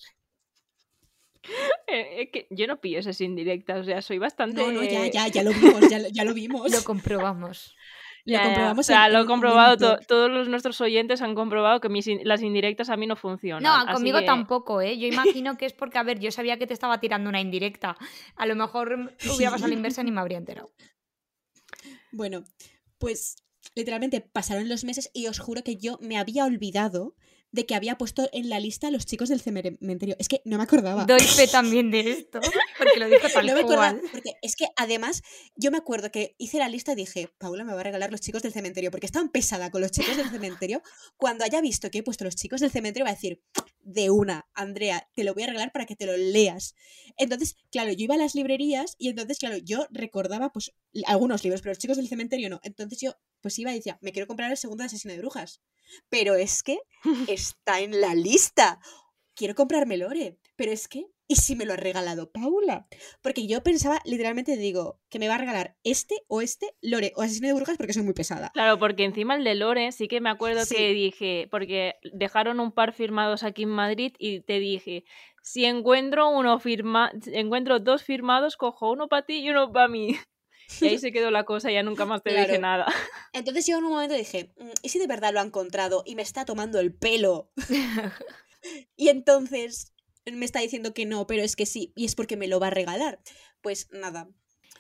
[1.86, 4.60] Eh, es que yo no pillo esas indirectas, o sea, soy bastante...
[4.60, 6.70] No, no, ya, ya, ya lo vimos, ya lo vimos.
[6.72, 7.76] Lo comprobamos.
[8.24, 11.22] Lo Ya, ya, comprobamos O sea, en- lo he comprobado, to- todos los, nuestros oyentes
[11.22, 13.62] han comprobado que mis in- las indirectas a mí no funcionan.
[13.62, 14.98] No, así conmigo que- tampoco, ¿eh?
[14.98, 17.96] Yo imagino que es porque, a ver, yo sabía que te estaba tirando una indirecta.
[18.37, 20.70] A lo mejor hubiera pasado la inversa ni me habría enterado.
[22.12, 22.44] Bueno,
[22.98, 23.37] pues
[23.74, 27.14] literalmente pasaron los meses y os juro que yo me había olvidado
[27.52, 30.16] de que había puesto en la lista a los chicos del cementerio.
[30.18, 31.04] Es que no me acordaba.
[31.04, 32.40] Doy fe también de esto,
[32.78, 34.10] porque lo dijo tal no me acordaba, cual.
[34.12, 35.22] porque es que además
[35.56, 38.20] yo me acuerdo que hice la lista y dije, Paula me va a regalar los
[38.20, 40.82] chicos del cementerio, porque estaba pesada con los chicos del cementerio.
[41.16, 43.42] Cuando haya visto que he puesto los chicos del cementerio, va a decir,
[43.82, 46.74] de una, Andrea, te lo voy a regalar para que te lo leas.
[47.16, 50.72] Entonces, claro, yo iba a las librerías y entonces, claro, yo recordaba pues
[51.06, 52.60] algunos libros, pero los chicos del cementerio no.
[52.62, 55.60] Entonces yo pues iba y decía, me quiero comprar el segundo de Asesino de Brujas.
[56.08, 56.78] Pero es que
[57.40, 58.81] está en la lista.
[59.35, 62.87] Quiero comprarme Lore, pero es que, ¿y si me lo ha regalado Paula?
[63.22, 67.22] Porque yo pensaba, literalmente digo, que me va a regalar este o este Lore o
[67.22, 68.50] Asesino de Brujas porque soy muy pesada.
[68.53, 70.74] Claro, porque encima el de Lore sí que me acuerdo Sí.
[70.74, 75.05] que dije, porque dejaron un par firmados aquí en Madrid y te dije,
[75.42, 79.88] si encuentro uno firma, si encuentro dos firmados, cojo uno para ti y uno para
[79.88, 80.16] mí.
[80.80, 82.87] Y ahí se quedó la cosa, ya nunca más te dije nada.
[83.33, 86.14] Entonces yo en un momento dije, "Mm, ¿y si de verdad lo ha encontrado y
[86.14, 87.50] me está tomando el pelo?
[88.96, 89.94] y entonces
[90.30, 92.68] me está diciendo que no, pero es que sí, y es porque me lo va
[92.68, 93.20] a regalar.
[93.62, 94.28] Pues nada,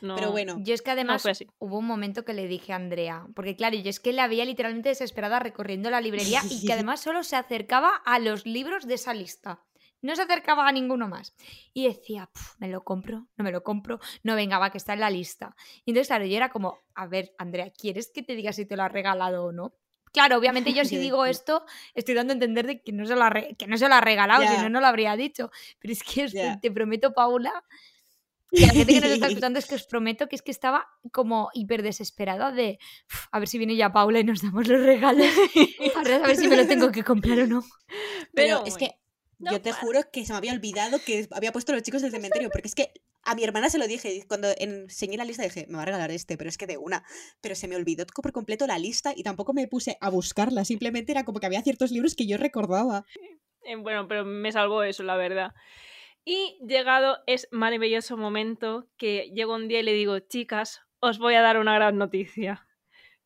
[0.00, 0.14] No.
[0.16, 0.56] pero bueno.
[0.60, 1.46] Yo es que además fue así.
[1.58, 4.44] hubo un momento que le dije a Andrea, porque claro, yo es que la veía
[4.44, 8.94] literalmente desesperada recorriendo la librería y que además solo se acercaba a los libros de
[8.94, 9.62] esa lista.
[10.02, 11.34] No se acercaba a ninguno más.
[11.74, 14.94] Y decía, "Puf, me lo compro, no me lo compro, no venga, va, que está
[14.94, 15.54] en la lista.
[15.84, 18.76] Y entonces, claro, yo era como, a ver, Andrea, ¿quieres que te diga si te
[18.76, 19.74] lo ha regalado o no?
[20.12, 23.22] Claro, obviamente yo si digo esto, estoy dando a entender de que no se lo
[23.24, 25.50] ha, que no se lo ha regalado, si no, no lo habría dicho.
[25.78, 26.28] Pero es que
[26.60, 27.52] te prometo, Paula,
[28.52, 30.50] y a la gente que nos está escuchando es que os prometo que es que
[30.50, 32.78] estaba como hiper desesperada de
[33.12, 35.26] "Uf, a ver si viene ya Paula y nos damos los regalos
[35.94, 37.60] para saber si me lo tengo que comprar o no.
[37.60, 38.78] Pero, Pero es bueno.
[38.78, 39.00] que
[39.40, 42.10] No yo te juro que se me había olvidado que había puesto los chicos del
[42.10, 45.66] cementerio, porque es que a mi hermana se lo dije, cuando enseñé la lista dije,
[45.68, 47.04] me va a regalar este, pero es que de una,
[47.40, 51.12] pero se me olvidó por completo la lista y tampoco me puse a buscarla, simplemente
[51.12, 53.04] era como que había ciertos libros que yo recordaba.
[53.64, 55.52] Eh, Bueno, pero me salvó eso, la verdad.
[56.24, 61.34] Y llegado es maravilloso momento que llego un día y le digo, chicas, os voy
[61.34, 62.66] a dar una gran noticia.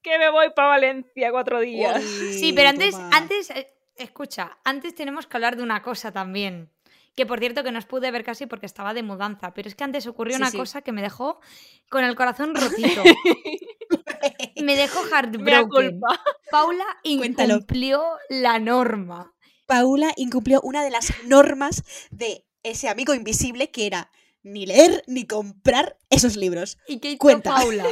[0.02, 2.02] Que me voy para Valencia cuatro días.
[2.02, 6.70] Sí, pero antes, antes, eh, escucha, antes tenemos que hablar de una cosa también.
[7.14, 9.76] Que por cierto que no os pude ver casi porque estaba de mudanza, pero es
[9.76, 10.56] que antes ocurrió Sí, una sí.
[10.56, 11.40] cosa que me dejó
[11.88, 13.02] con el corazón rotito.
[14.62, 15.68] me dejó heartbroken.
[15.68, 16.20] culpa.
[16.50, 17.54] Paula Cuéntalo.
[17.54, 19.32] incumplió la norma.
[19.66, 24.10] Paula incumplió una de las normas de ese amigo invisible que era
[24.42, 26.78] ni leer ni comprar esos libros.
[26.88, 27.54] ¿Y qué hizo Cuenta.
[27.54, 27.86] Paula?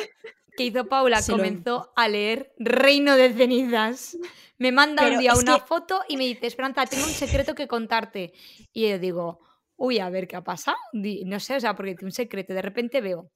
[0.57, 1.23] ¿Qué hizo Paula?
[1.23, 4.17] Se lo Comenzó a leer Reino de Cenizas.
[4.59, 7.55] Me manda Pero un día una que- foto y me dice, Esperanza, tengo un secreto
[7.55, 8.33] que contarte.
[8.73, 9.41] Y yo digo,
[9.77, 10.77] uy, a ver qué ha pasado.
[10.93, 12.53] No sé, o sea, porque un secreto.
[12.55, 13.31] De repente veo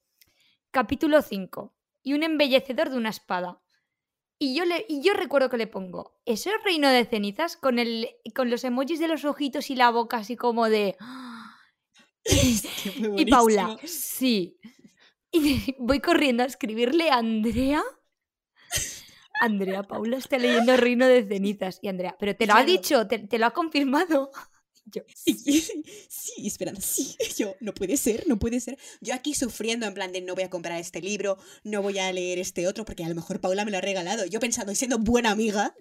[0.71, 3.61] capítulo 5 y un embellecedor de una espada.
[4.39, 7.57] Y yo, le, y yo recuerdo que le pongo, ¿eso es Reino de Cenizas?
[7.57, 10.95] Con, el, con los emojis de los ojitos y la boca así como de...
[13.17, 14.57] Y Paula, sí.
[15.31, 17.83] Y voy corriendo a escribirle a Andrea.
[19.39, 21.79] Andrea, Paula está leyendo Reino de Cenizas.
[21.81, 24.31] Y Andrea, pero te lo ha dicho, te, te lo ha confirmado.
[24.89, 25.33] Yo, Sí,
[26.09, 27.15] sí, Esperanza, sí.
[27.37, 28.77] Yo, no puede ser, no puede ser.
[29.01, 32.11] Yo aquí sufriendo en plan de no voy a comprar este libro, no voy a
[32.11, 34.25] leer este otro, porque a lo mejor Paula me lo ha regalado.
[34.25, 35.75] Yo pensando y siendo buena amiga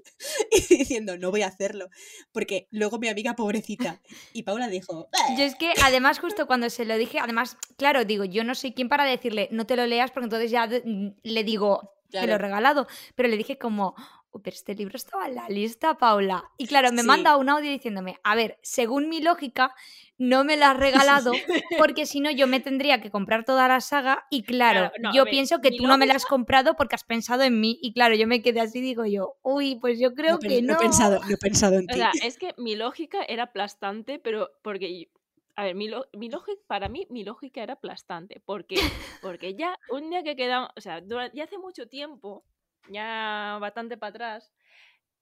[0.51, 1.88] y diciendo no voy a hacerlo.
[2.33, 4.01] Porque luego mi amiga pobrecita.
[4.33, 5.37] Y Paula dijo, "Bah".
[5.38, 8.73] yo es que además justo cuando se lo dije, además, claro, digo, yo no soy
[8.73, 12.27] quien para decirle, no te lo leas, porque entonces ya le digo, te lo he
[12.27, 12.38] Claro.
[12.42, 12.87] regalado.
[13.14, 13.95] Pero le dije como,
[14.37, 16.44] "Oh, pero este libro estaba en la lista, Paula.
[16.59, 17.09] Y claro, me Sí.
[17.09, 19.75] manda un audio diciéndome, a ver, según mi lógica,
[20.18, 21.33] no me la has regalado
[21.79, 25.09] porque si no yo me tendría que comprar toda la saga y claro, Claro, no,
[25.11, 27.61] a yo ver, pienso que tú no me la has comprado porque has pensado en
[27.61, 30.62] mí y claro, yo me quedé así digo yo, uy, pues yo creo no, que
[30.62, 30.72] no no.
[30.75, 31.99] he pensado, no he pensado en O ti.
[31.99, 35.09] sea, es que mi lógica era aplastante, pero porque...
[35.59, 38.40] A ver, mi, lo- mi lógica, para mí, mi lógica era aplastante.
[38.44, 38.77] Porque,
[39.20, 42.44] porque ya un día que quedamos, o sea, dura- ya hace mucho tiempo,
[42.90, 44.53] ya bastante para atrás,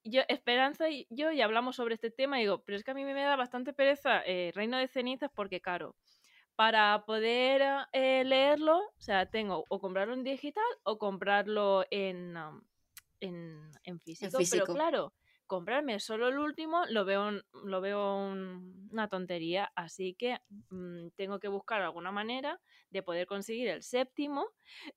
[0.05, 2.95] yo, Esperanza y yo ya hablamos sobre este tema y digo, pero es que a
[2.95, 5.97] mí me da bastante pereza eh, Reino de Cenizas porque, claro,
[6.57, 12.63] para poder eh, leerlo, o sea, tengo o comprarlo en digital o comprarlo en, um,
[13.21, 14.31] en, en físico.
[14.33, 14.73] Pero físico.
[14.75, 15.15] claro,
[15.47, 20.39] comprarme solo el último lo veo, un- lo veo un- una tontería, así que
[20.71, 24.47] mm, tengo que buscar alguna manera de poder conseguir el séptimo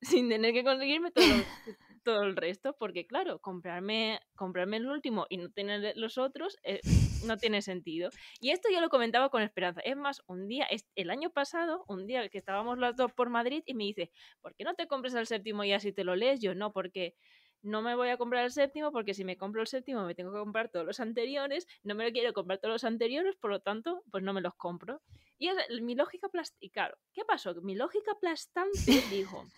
[0.02, 1.46] sin tener que conseguirme todo, lo-
[2.12, 6.84] todo el resto, porque claro, comprarme, comprarme el último y no tener los otros eh,
[7.20, 8.12] no tiene sentido.
[8.40, 9.80] Y esto yo lo comentaba con Esperanza.
[9.82, 13.28] Es más, un día, es- el año pasado, un día que estábamos las dos por
[13.30, 16.16] Madrid y me dice, ¿por qué no te compras el séptimo y así te lo
[16.16, 16.40] lees?
[16.40, 17.14] Yo no, porque
[17.62, 20.32] no me voy a comprar el séptimo porque si me compro el séptimo me tengo
[20.32, 23.60] que comprar todos los anteriores, no me lo quiero comprar todos los anteriores, por lo
[23.60, 25.02] tanto, pues no me los compro.
[25.38, 26.72] Y es mi lógica plástica.
[26.72, 27.54] Claro, ¿qué pasó?
[27.62, 29.50] Mi lógica aplastante dijo,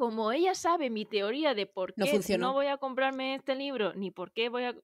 [0.00, 4.10] como ella sabe mi teoría de por qué no voy a comprarme este libro, ni
[4.10, 4.74] por qué voy a...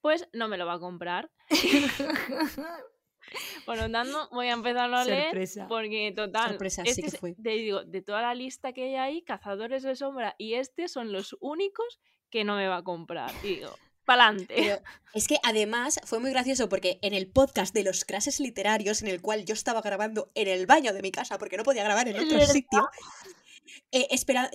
[0.00, 1.32] Pues no me lo va a comprar.
[3.66, 5.66] Por lo tanto, voy a empezarlo a leer Sorpresa.
[5.68, 7.34] porque, total, Sorpresa, sí este que es- fue.
[7.34, 11.10] te digo, de toda la lista que hay ahí, Cazadores de Sombra y este son
[11.12, 11.98] los únicos
[12.30, 13.30] que no me va a comprar.
[13.42, 14.80] Y digo, pa'lante.
[15.12, 19.08] Es que además fue muy gracioso porque en el podcast de los crases literarios, en
[19.08, 22.06] el cual yo estaba grabando en el baño de mi casa porque no podía grabar
[22.08, 22.88] en otro sitio,
[23.92, 24.50] eh, Espera-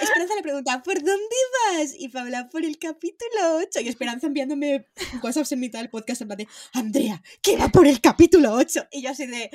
[0.00, 1.36] Esperanza le pregunta, ¿por dónde
[1.74, 1.94] vas?
[1.98, 3.80] Y Paula, por el capítulo 8.
[3.80, 4.86] Y Esperanza enviándome
[5.22, 8.88] WhatsApps en mitad del podcast en plan de, Andrea, que va por el capítulo 8.
[8.92, 9.50] Y yo así de,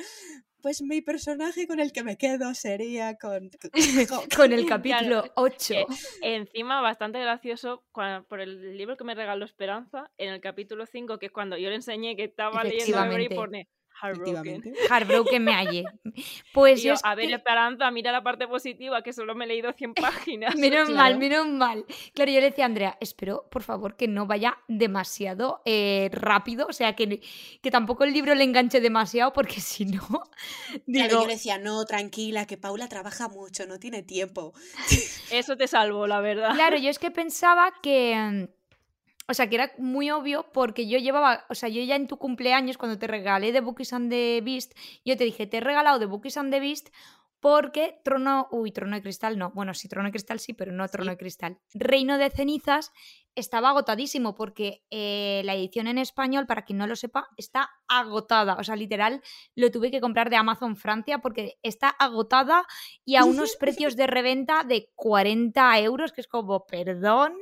[0.60, 3.50] pues mi personaje con el que me quedo sería con...
[3.50, 3.72] con-
[4.52, 5.74] el capítulo 8.
[5.74, 5.86] Eh,
[6.22, 11.26] Encima, bastante gracioso por el libro que me regaló Esperanza, en el capítulo 5, que
[11.26, 13.68] es cuando yo le enseñé que estaba leyendo y pone
[14.02, 14.74] Heartbroken.
[14.90, 15.84] Heartbroken me hallé.
[16.52, 19.34] Pues Y yo yo, es a ver, que- Esperanza, mira la parte positiva, que solo
[19.34, 20.56] me he leído 100 páginas.
[20.56, 20.94] Menos Claro.
[20.96, 21.84] mal, menos mal.
[22.14, 26.66] Claro, yo le decía a Andrea, espero, por favor, que no vaya demasiado eh, rápido,
[26.68, 27.20] o sea, que,
[27.62, 30.00] que tampoco el libro le enganche demasiado, porque si no,
[30.86, 34.52] Claro, yo le decía, no, tranquila, que Paula trabaja mucho, no tiene tiempo.
[35.30, 36.54] Eso te salvó, la verdad.
[36.54, 38.61] claro, yo es que pensaba que, mm,
[39.28, 42.18] o sea, que era muy obvio porque yo llevaba, o sea, yo ya en tu
[42.18, 44.72] cumpleaños, cuando te regalé The Bookies and the Beast,
[45.04, 46.88] yo te dije, te he regalado The Bookies and the Beast
[47.42, 50.86] porque Trono, uy, Trono de Cristal no, bueno, sí, Trono de Cristal sí, pero no
[50.86, 51.58] Trono de Cristal.
[51.74, 52.92] Reino de Cenizas
[53.34, 58.54] estaba agotadísimo porque eh, la edición en español, para quien no lo sepa, está agotada.
[58.60, 59.22] O sea, literal,
[59.56, 62.64] lo tuve que comprar de Amazon Francia porque está agotada
[63.04, 67.34] y a unos precios de reventa de 40 euros, que es como, perdón.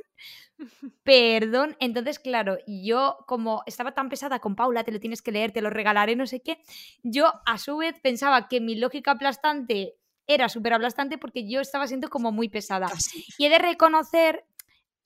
[1.03, 5.51] Perdón, entonces, claro, yo como estaba tan pesada con Paula, te lo tienes que leer,
[5.51, 6.59] te lo regalaré, no sé qué,
[7.03, 9.95] yo a su vez pensaba que mi lógica aplastante
[10.27, 12.87] era súper aplastante porque yo estaba siendo como muy pesada.
[12.87, 13.25] Casi.
[13.37, 14.45] Y he de reconocer,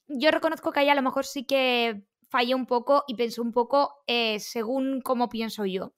[0.08, 2.04] yo reconozco que ahí a lo mejor sí que
[2.36, 5.94] fallé un poco y pensé un poco eh, según cómo pienso yo.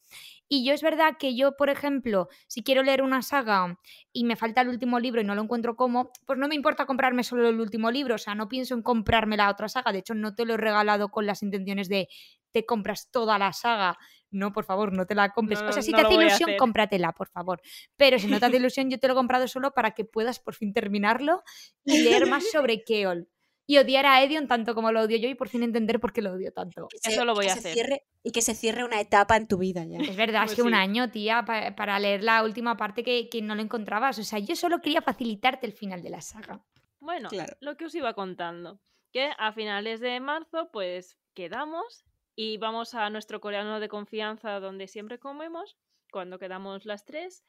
[0.47, 3.79] Y yo es verdad que yo, por ejemplo, si quiero leer una saga
[4.13, 6.85] y me falta el último libro y no lo encuentro como, pues no me importa
[6.85, 9.99] comprarme solo el último libro, o sea, no pienso en comprarme la otra saga, de
[9.99, 12.07] hecho no te lo he regalado con las intenciones de
[12.51, 13.97] te compras toda la saga.
[14.29, 15.61] No, por favor, no te la compres.
[15.61, 17.61] No, o sea, si no te hace ilusión, cómpratela, por favor.
[17.95, 20.39] Pero si no te hace ilusión, yo te lo he comprado solo para que puedas
[20.39, 21.43] por fin terminarlo
[21.83, 23.27] y leer más sobre Keol.
[23.69, 26.21] Y odiar a Edion tanto como lo odio yo y por fin entender por qué
[26.21, 26.87] lo odio tanto.
[27.03, 27.73] Eso lo voy a hacer.
[27.73, 29.97] cierre- y que se cierre una etapa en tu vida ya.
[29.99, 33.27] Es verdad, Pues es que un año, tía, pa- para leer la última parte que,
[33.29, 34.17] que no lo encontrabas.
[34.19, 36.63] O sea, yo solo quería facilitarte el final de la saga.
[36.99, 37.55] Bueno, Claro.
[37.59, 38.79] lo que os iba contando,
[39.11, 42.03] que a finales de marzo pues quedamos
[42.35, 45.77] y vamos a nuestro coreano de confianza donde siempre comemos,
[46.11, 47.43] cuando quedamos las tres,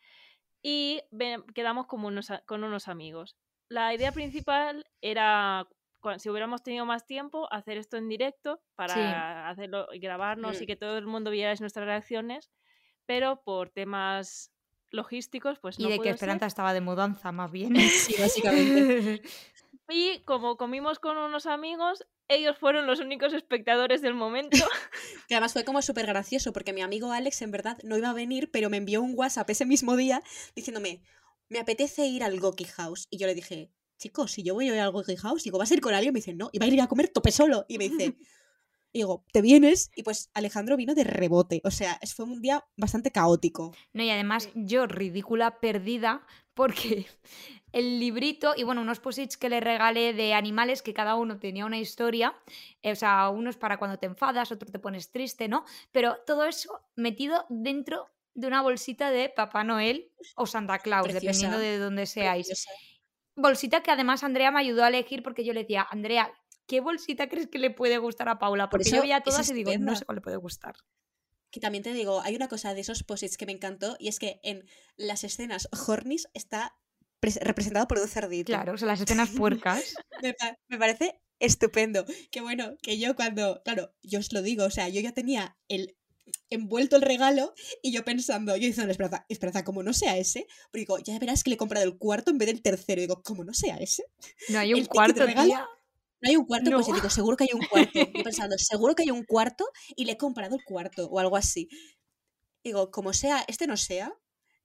[0.62, 1.00] y
[1.54, 3.36] quedamos como unos con unos amigos.
[3.68, 5.68] La idea principal era,
[6.18, 9.00] si hubiéramos tenido más tiempo, hacer esto en directo para Sí.
[9.50, 10.62] hacerlo y grabarnos Mm.
[10.62, 12.50] y que todo el mundo viera nuestras reacciones,
[13.06, 14.52] pero por temas
[14.90, 16.14] logísticos pues y no de pudo que ser.
[16.14, 17.74] Esperanza estaba de mudanza, más bien.
[18.12, 19.22] Sí, básicamente.
[19.90, 24.50] Y como comimos con unos amigos, ellos fueron los únicos espectadores del momento.
[25.28, 28.14] Que además fue como súper gracioso porque mi amigo Alex en verdad no iba a
[28.14, 30.22] venir, pero me envió un WhatsApp ese mismo día
[30.54, 31.00] diciéndome,
[31.50, 33.06] me apetece ir al Goki House.
[33.10, 35.70] Y yo le dije, chicos, si yo voy a ir al Goki House, digo, ¿vas
[35.70, 36.14] a ir con alguien?
[36.14, 37.66] Me dice, no, iba a ir a comer tope solo.
[37.68, 38.16] Y me dice,
[38.92, 39.90] y digo, ¿te vienes?
[39.94, 41.60] Y pues Alejandro vino de rebote.
[41.64, 43.74] O sea, fue un día bastante caótico.
[43.92, 47.06] No, y además yo, ridícula, perdida, porque
[47.72, 51.66] el librito y bueno, unos posits que le regalé de animales que cada uno tenía
[51.66, 52.34] una historia,
[52.82, 55.64] eh, o sea, unos para cuando te enfadas, otro te pones triste, ¿no?
[55.92, 61.26] Pero todo eso metido dentro de una bolsita de Papá Noel o Santa Claus, Preciosa,
[61.26, 62.46] dependiendo de dónde seáis.
[62.46, 62.70] Preciosa.
[63.40, 66.32] Bolsita que además Andrea me ayudó a elegir porque yo le decía, Andrea,
[66.66, 68.64] ¿qué bolsita crees que le puede gustar a Paula?
[68.64, 70.74] Por Porque eso yo veía todas y digo, no sé cuál le puede gustar.
[71.50, 74.18] Que también te digo, hay una cosa de esos posits que me encantó y es
[74.18, 76.76] que en las escenas Hornis está
[77.22, 78.52] pres- representado por un cerdito.
[78.52, 79.94] Claro, o sea, las escenas puercas.
[80.22, 82.04] Me, pa- me parece estupendo.
[82.30, 85.56] Que bueno, que yo cuando, claro, yo os lo digo, o sea, yo ya tenía
[85.68, 85.96] el
[86.50, 90.80] envuelto el regalo y yo pensando, yo diciendo, Esperanza, Esperanza, como no sea ese, pero
[90.80, 93.00] digo, ya verás que le he comprado el cuarto en vez del tercero.
[93.00, 94.04] Y digo, como no sea ese.
[94.48, 95.52] No hay un cuarto, regalo.
[96.20, 96.92] No hay un cuarto, pues No.
[96.92, 97.92] yo digo, seguro que hay un cuarto.
[97.94, 99.64] Yo pensando, seguro que hay un cuarto
[99.96, 101.68] y le he comprado el cuarto o algo así.
[102.64, 104.12] Digo, como sea, este no sea,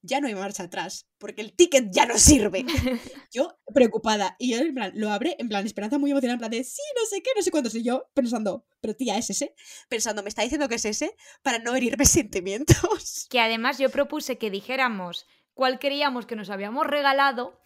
[0.04, 2.66] ya no hay marcha atrás, porque el ticket ya no sirve.
[3.32, 4.36] Yo preocupada.
[4.38, 6.82] Y yo en plan, lo abre, en plan, esperanza muy emocionada, en plan de, sí,
[6.96, 7.74] no sé qué, no sé cuántos.
[7.74, 9.56] Y yo pensando, pero tía, ¿es ese?
[9.90, 13.28] Pensando, me está diciendo que es ese para no herirme sentimientos.
[13.30, 17.60] Que además yo propuse que dijéramos cuál creíamos que nos habíamos regalado.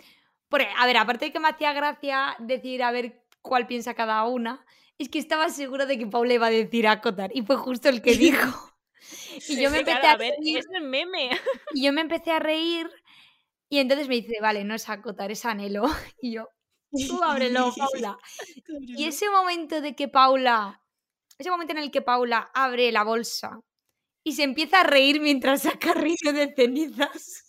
[0.48, 4.24] Porque, a ver, aparte de que me hacía gracia decir a ver cuál piensa cada
[4.26, 4.66] una,
[4.98, 8.02] es que estaba segura de que Paula iba a decir Acotar y fue justo el
[8.02, 8.77] que dijo.
[9.50, 11.30] Y yo me empecé a ver, reír, es el meme.
[11.74, 12.90] y yo me empecé a reír
[13.70, 15.84] y entonces me dice, vale, no es Acotar, es Anhelo.
[16.22, 16.50] Y yo,
[17.08, 18.18] tú ábrelo, Paula.
[18.80, 20.82] Y ese momento de que Paula,
[21.38, 23.60] ese momento en el que Paula abre la bolsa
[24.24, 27.46] y se empieza a reír mientras saca río de cenizas.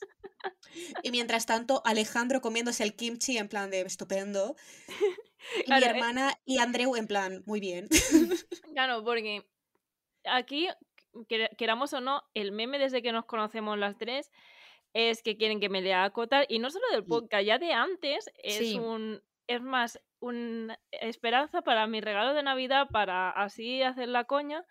[1.02, 4.54] Y mientras tanto, Alejandro comiéndose el kimchi en plan de estupendo.
[5.58, 5.90] Y Claro, mi eh.
[5.90, 7.88] hermana y Andreu en plan, muy bien.
[8.74, 9.44] Claro, porque
[10.24, 10.68] aquí,
[11.56, 14.30] queramos o no, el meme desde que nos conocemos las tres
[14.94, 18.30] es que quieren que me lea acotar y no solo del podcast, ya de antes
[18.42, 18.78] es Sí.
[18.78, 24.64] un es más una esperanza para mi regalo de Navidad para así hacer la coña.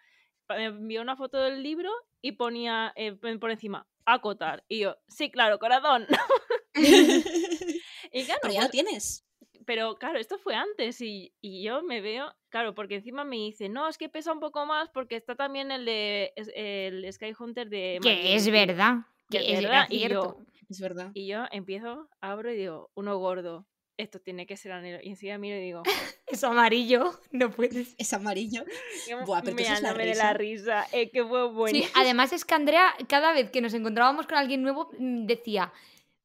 [0.49, 5.29] Me envió una foto del libro y ponía eh, por encima acotar y yo, sí,
[5.31, 6.05] claro, corazón.
[6.75, 9.26] y claro, Pero ya pues- lo tienes.
[9.67, 13.69] Pero claro, esto fue antes y, y yo me veo, claro, porque encima me dice,
[13.69, 17.33] no, es que pesa un poco más porque está también el de es- el Sky
[17.37, 18.65] Hunter de Que es Maggie".
[18.65, 18.93] verdad,
[19.29, 20.37] Que que es es verdad, y yo- cierto.
[20.69, 21.11] Es verdad.
[21.13, 24.99] Y yo empiezo, abro y digo, uno gordo, esto tiene que ser anhelo.
[25.01, 25.83] Y enseguida miro y digo,
[26.27, 27.93] Es amarillo, no puedes.
[27.97, 28.63] Es amarillo.
[29.05, 31.91] "Qué Buah, pero tú sabes la de la risa, es que fue Sí, buenísimo.
[31.95, 35.71] además es que Andrea, cada vez que nos encontrábamos con alguien nuevo, mm, decía,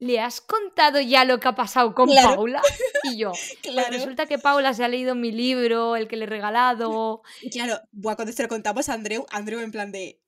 [0.02, 2.34] ¿le has contado ya lo que ha pasado con Claro.
[2.34, 2.60] Paula?
[3.04, 3.88] Y yo, pues Claro.
[3.90, 7.22] resulta que Paula se ha leído mi libro, el que le he regalado.
[7.40, 10.20] Y claro, buah, cuando se lo contamos a Andreu, Andreu en plan de.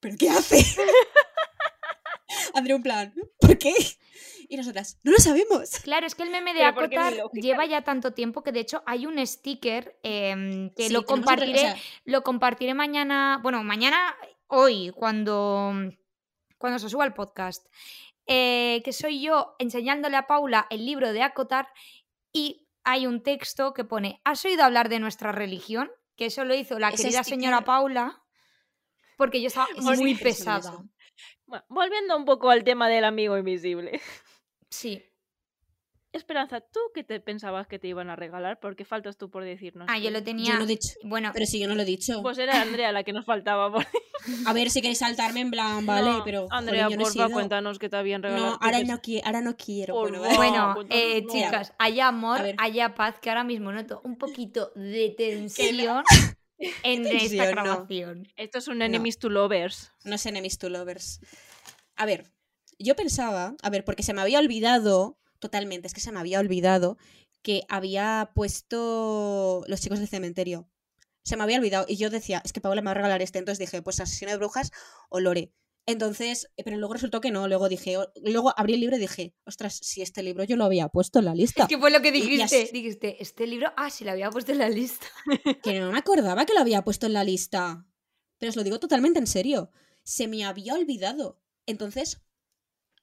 [0.00, 0.56] ¿Pero qué hace?
[2.54, 3.74] Andreu en plan, ¿por qué?
[4.48, 5.70] Y nosotras, no lo sabemos.
[5.82, 9.06] Claro, es que el meme de Acotar lleva ya tanto tiempo que de hecho hay
[9.06, 14.14] un sticker em, que Sí, lo o compartiré, sea, lo compartiré mañana, bueno, mañana,
[14.48, 15.72] hoy, cuando,
[16.58, 17.66] cuando se suba el podcast,
[18.26, 21.68] eh, que soy yo enseñándole a Paula el libro de Acotar
[22.32, 25.90] y hay un texto que pone, ¿has oído hablar de nuestra religión?
[26.16, 28.22] Que eso lo hizo la querida señora Paula,
[29.16, 30.82] porque yo estaba muy pesada.
[31.46, 34.00] Bueno, volviendo un poco al tema del amigo invisible.
[34.70, 35.04] Sí.
[36.12, 38.60] Esperanza, ¿tú qué te pensabas que te iban a regalar?
[38.60, 39.86] Porque faltas tú por decirnos.
[39.90, 40.52] Ah, yo lo tenía.
[40.52, 40.90] Yo no he dicho.
[41.04, 42.20] Bueno, Pero si yo no lo he dicho.
[42.20, 43.72] Pues era Andrea la que nos faltaba.
[43.72, 43.86] por-
[44.46, 46.46] A ver, si queréis saltarme en plan, vale, No, pero.
[46.50, 48.50] Andrea, no he porfa, sido- cuéntanos que te habían regalado.
[48.52, 49.94] No, ahora no, qui- ahora no quiero.
[49.94, 51.32] Por Bueno, eh, no.
[51.32, 56.04] chicas, haya amor, haya paz, que ahora mismo noto un poquito de tensión
[56.82, 57.62] en esta Tensión, no.
[57.62, 58.28] grabación.
[58.36, 59.90] Esto es un enemies to lovers.
[60.04, 61.20] No es enemies to lovers.
[61.96, 62.30] A ver,
[62.78, 66.40] yo pensaba, a ver, porque se me había olvidado, totalmente, es que se me había
[66.40, 66.96] olvidado
[67.42, 70.68] que había puesto los chicos del cementerio.
[71.24, 73.38] Se me había olvidado y yo decía, es que Paula me va a regalar este,
[73.38, 74.70] entonces dije, pues asesino de brujas
[75.08, 75.52] o Lore.
[75.84, 79.34] Entonces, eh, pero luego resultó que no, luego dije, luego abrí el libro y dije,
[79.44, 81.62] ostras, si este libro yo lo había puesto en la lista.
[81.64, 82.42] Es que fue lo que dijiste.
[82.44, 85.06] así- Dijiste, este libro, ah, sí, lo había puesto en la lista.
[85.62, 87.84] Que no me acordaba que lo había puesto en la lista.
[88.38, 89.70] Pero os lo digo totalmente en serio.
[90.04, 91.40] Se me había olvidado.
[91.66, 92.20] Entonces,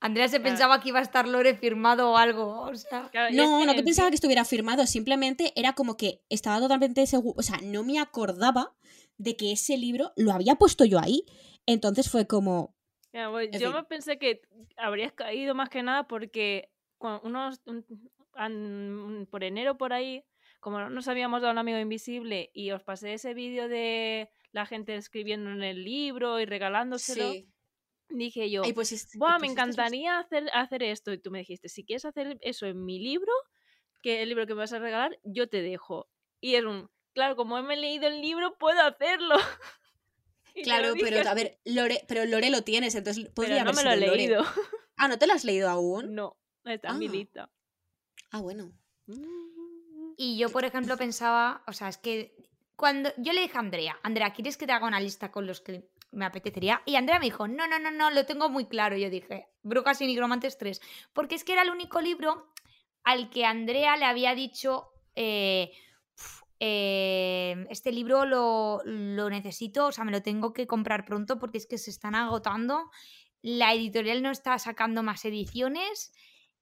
[0.02, 0.50] Andrea se Claro.
[0.52, 2.62] pensaba que iba a estar Lore firmado o algo.
[2.62, 6.22] O sea, Claro, No, no que en pensaba que estuviera firmado, simplemente era como que
[6.30, 8.74] estaba totalmente seguro, o sea, no me acordaba
[9.18, 11.26] de que ese libro lo había puesto yo ahí.
[11.66, 12.76] Entonces fue como,
[13.12, 13.74] pues, yo fin.
[13.74, 14.42] me pensé que
[14.78, 16.70] habrías caído más que nada porque
[17.24, 17.86] unos un-
[18.34, 20.24] an- por enero por ahí,
[20.62, 24.66] como no nos habíamos dado un amigo invisible y os pasé ese vídeo de la
[24.66, 27.50] gente escribiendo en el libro y regalándoselo, sí.
[28.10, 31.12] Dije yo, Ay, pues es- Buah, pues me es los- encantaría hacer, hacer esto.
[31.14, 33.32] Y tú me dijiste, si quieres hacer eso en mi libro,
[34.02, 36.10] que el libro que me vas a regalar, yo te dejo.
[36.42, 39.36] Y es un, claro, como me he leído el libro, puedo hacerlo.
[40.56, 43.70] Y Claro, dije pero a ver, Lore, pero Lore lo tienes, entonces pero podría no
[43.70, 44.18] haber me lo he Lore.
[44.18, 44.44] leído.
[44.98, 46.16] Ah, ¿no te lo has leído aún?
[46.16, 47.12] No, está en mi Ah.
[47.12, 47.52] lista.
[48.32, 48.74] Ah, bueno.
[50.18, 52.36] Y yo, por ejemplo, pensaba, o sea, es que
[52.76, 55.62] cuando yo le dije a Andrea, Andrea, ¿quieres que te haga una lista con los
[55.62, 56.82] que me apetecería?
[56.86, 58.98] Y Andrea me dijo, no, no, no, no, lo tengo muy claro.
[58.98, 60.82] Yo dije, Brujas y Nigromantes 3.
[61.14, 62.52] Porque es que era el único libro
[63.04, 65.72] al que Andrea le había dicho, eh,
[66.18, 71.40] "Uf, eh, este libro lo, lo necesito, o sea, me lo tengo que comprar pronto
[71.40, 72.90] porque es que se están agotando.
[73.42, 76.12] La editorial no está sacando más ediciones.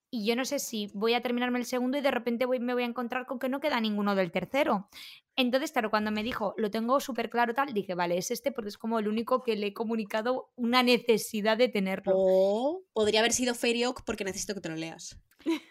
[0.09, 2.73] Y yo no sé si voy a terminarme el segundo y de repente voy- me
[2.73, 4.87] voy a encontrar con que no queda ninguno del tercero.
[5.35, 8.69] Entonces, claro, cuando me dijo, lo tengo súper claro tal, dije, vale, es este porque
[8.69, 12.13] es como el único que le he comunicado una necesidad de tenerlo.
[12.15, 15.19] O podría haber sido Fairy Oak porque necesito que te lo leas.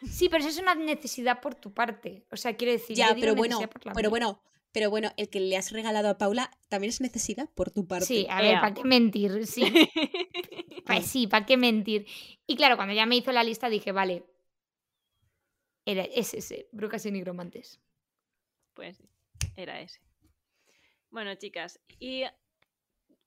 [0.05, 2.27] Sí, pero eso es una necesidad por tu parte.
[2.31, 4.11] O sea, quiero decir, yo Ya, digo pero bueno, por la pero mía.
[4.11, 7.87] bueno, pero bueno, el que le has regalado a Paula también es necesidad por tu
[7.87, 8.05] parte.
[8.07, 8.61] Sí, a ver.
[8.61, 9.47] ¿para qué mentir?
[9.47, 9.63] Sí,
[10.87, 12.07] pues sí, ¿para qué mentir?
[12.47, 14.25] Y claro, cuando ya me hizo la lista dije, vale,
[15.85, 17.81] era, es ese, Brujas y Nigromantes.
[18.75, 19.09] Pues sí,
[19.57, 20.01] era ese.
[21.11, 22.25] Bueno, chicas, y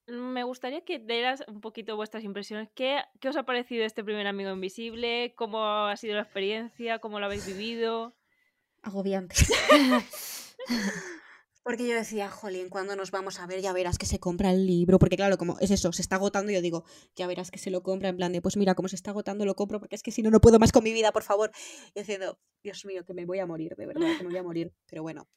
[0.07, 2.69] me gustaría que dieras un poquito vuestras impresiones.
[2.75, 5.33] ¿Qué, qué os ha parecido este primer amigo invisible?
[5.35, 6.99] ¿Cómo ha sido la experiencia?
[6.99, 8.15] ¿Cómo lo habéis vivido?
[8.81, 9.35] Agobiante.
[11.69, 13.61] Porque yo decía, jolín, ¿cuándo nos vamos a ver?
[13.61, 14.97] Ya verás que se compra el libro.
[14.97, 16.83] Porque claro, como es eso, se está agotando, yo digo,
[17.15, 19.45] ya verás que se lo compra en plan de, pues mira, como se está agotando,
[19.45, 21.51] lo compro, porque es que si no, no puedo más con mi vida, por favor.
[21.93, 24.41] Y diciendo, Dios mío, que me voy a morir, de verdad, que me voy a
[24.41, 24.73] morir.
[24.87, 25.27] Pero bueno,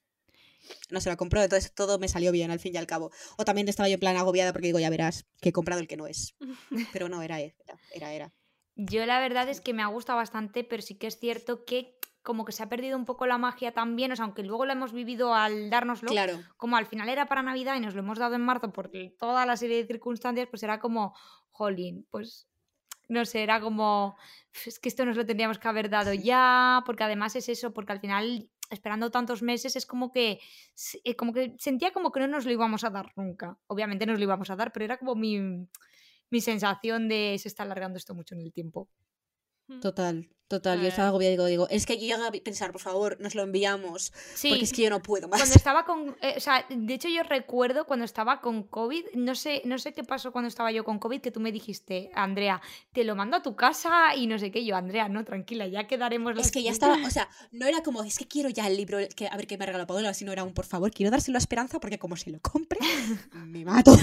[0.89, 3.11] no se lo compró, entonces todo me salió bien al fin y al cabo.
[3.37, 5.87] O también estaba yo en plan agobiada porque digo, ya verás que he comprado el
[5.87, 6.35] que no es.
[6.95, 7.55] Pero no, era, era,
[7.93, 8.33] era, era.
[8.75, 11.99] Yo la verdad es que me ha gustado bastante, pero sí que es cierto que
[12.23, 14.73] como que se ha perdido un poco la magia también, o sea, aunque luego lo
[14.73, 16.41] hemos vivido al dárnoslo, Claro.
[16.57, 19.45] como al final era para Navidad y nos lo hemos dado en marzo por toda
[19.47, 21.15] la serie de circunstancias, pues era como,
[21.51, 22.49] jolín, pues
[23.09, 24.17] no sé, era como,
[24.65, 27.93] es que esto nos lo tendríamos que haber dado ya, porque además es eso, porque
[27.93, 30.41] al final esperando tantos meses es como que
[31.05, 33.59] eh, como que sentía como que no nos lo íbamos a dar nunca.
[33.67, 35.69] Obviamente nos lo íbamos a dar, pero era como mi,
[36.31, 38.89] mi sensación de se está alargando esto mucho en el tiempo.
[39.81, 40.81] Total, total.
[40.83, 43.35] Yo estaba agobiada y digo, digo, es que yo llego a pensar, por favor, nos
[43.35, 44.13] lo enviamos.
[44.35, 45.41] Sí, Porque es que yo no puedo más.
[45.41, 49.35] cuando estaba con, eh, o sea, de hecho yo recuerdo cuando estaba con COVID, no
[49.35, 52.61] sé, no sé qué pasó cuando estaba yo con COVID, que tú me dijiste, Andrea,
[52.93, 55.87] te lo mando a tu casa y no sé qué, yo, Andrea, no, tranquila, ya
[55.87, 58.77] quedaremos Es que ya estaba, o sea, no era como, es que quiero ya el
[58.77, 61.39] libro, que, a ver qué me regaló Paola, sino era un, por favor, quiero dárselo
[61.39, 62.79] a Esperanza porque como se lo compre,
[63.33, 63.97] me mato.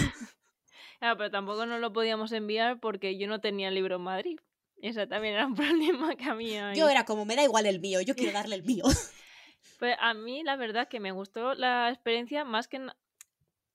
[1.01, 4.39] Ah, pero tampoco nos lo podíamos enviar porque yo no tenía el libro en Madrid.
[4.81, 6.73] Esa también era un problema que había.
[6.73, 8.83] Yo era como, me da igual el mío, yo quiero darle el mío.
[9.77, 12.85] Pues a mí la verdad que me gustó la experiencia más que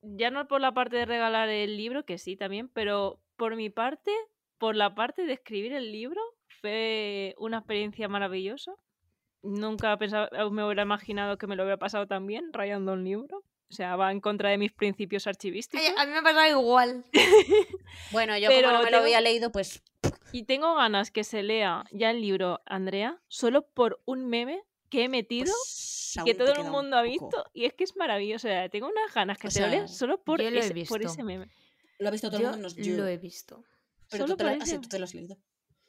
[0.03, 3.71] ya no por la parte de regalar el libro, que sí también, pero por mi
[3.71, 4.11] parte,
[4.59, 6.21] por la parte de escribir el libro,
[6.61, 8.73] fue una experiencia maravillosa.
[9.43, 13.39] Nunca pensaba, me hubiera imaginado que me lo hubiera pasado tan bien rayando un libro.
[13.71, 15.85] O sea, va en contra de mis principios archivísticos.
[15.87, 17.05] Ay, a mí me ha pasado igual.
[18.11, 19.83] Bueno, yo Pero como no me lo había leído, pues
[20.35, 24.61] Y tengo ganas que se lea ya el libro, Andrea, solo por un meme
[24.91, 27.11] que he metido Pues que todo el mundo ha poco.
[27.13, 28.49] visto y es que es maravilloso.
[28.49, 30.69] O sea, tengo unas ganas que O te lo sea, leas solo por, lo ese,
[30.87, 31.13] por visto.
[31.13, 31.49] ese meme.
[32.01, 32.97] Lo ha visto todo Yo el mundo, yo.
[32.97, 33.63] lo he visto.
[34.11, 35.37] Pero solo tú te, lo, por sí, ese- tú te lo has leído.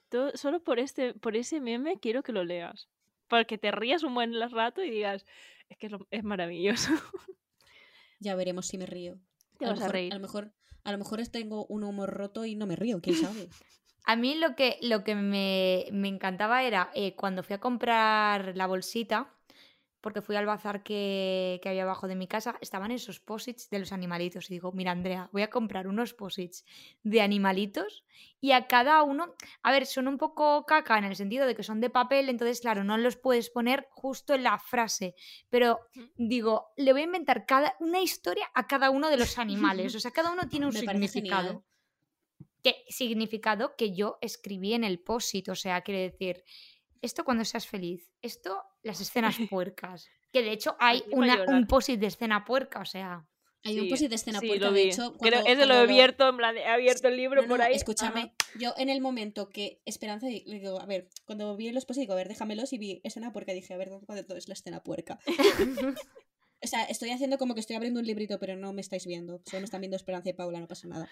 [0.09, 2.87] Todo- solo por este, por ese meme quiero que lo leas.
[3.27, 5.25] Para que te rías un buen rato y digas,
[5.69, 6.91] es que es, lo- es maravilloso.
[8.19, 9.19] Ya veremos si me río.
[9.59, 10.13] Te a, lo vas a mejor, reír.
[10.13, 13.15] a lo mejor, a lo mejor tengo un humor roto y no me río, quién
[13.17, 13.49] sabe.
[14.05, 18.55] A mí lo que, lo que me, me encantaba era eh, cuando fui a comprar
[18.55, 19.35] la bolsita,
[20.05, 23.79] porque fui al bazar que, que había abajo de mi casa, estaban esos posits de
[23.79, 24.51] los animalitos.
[24.51, 26.63] Y digo, mira, Andrea, voy a comprar unos posits
[27.01, 28.05] de animalitos
[28.39, 29.33] y a cada uno,
[29.63, 32.61] a ver, son un poco caca en el sentido de que son de papel, entonces,
[32.61, 35.15] claro, no los puedes poner justo en la frase,
[35.49, 35.79] pero
[36.17, 39.95] digo, le voy a inventar cada, una historia a cada uno de los animales.
[39.95, 41.65] O sea, cada uno tiene un Me significado.
[42.65, 46.43] Que significado que yo escribí en el posit, o sea, quiere decir,
[47.03, 51.99] esto cuando seas feliz, esto las escenas puercas, que de hecho hay una, un posit
[51.99, 53.23] de escena puerca, o sea,
[53.63, 55.13] Hay un Sí, posit de escena sí, puerca, lo de hecho.
[55.17, 57.59] Creo- cuando- ese lo cuando he abierto, en plan, he abierto el libro No, por
[57.59, 57.75] no, ahí.
[57.75, 58.33] escúchame, Ajá.
[58.59, 62.13] yo en el momento que Esperanza le digo, a ver, cuando vi los posts digo,
[62.13, 64.81] a ver, déjamelos y vi escena puerca, dije, a ver, ¿dónde todo es la escena
[64.83, 65.19] puerca?
[66.63, 69.39] o sea, estoy haciendo como que estoy abriendo un librito, pero no me estáis viendo.
[69.45, 71.07] Solo me están viendo Esperanza y Paula, no pasa nada.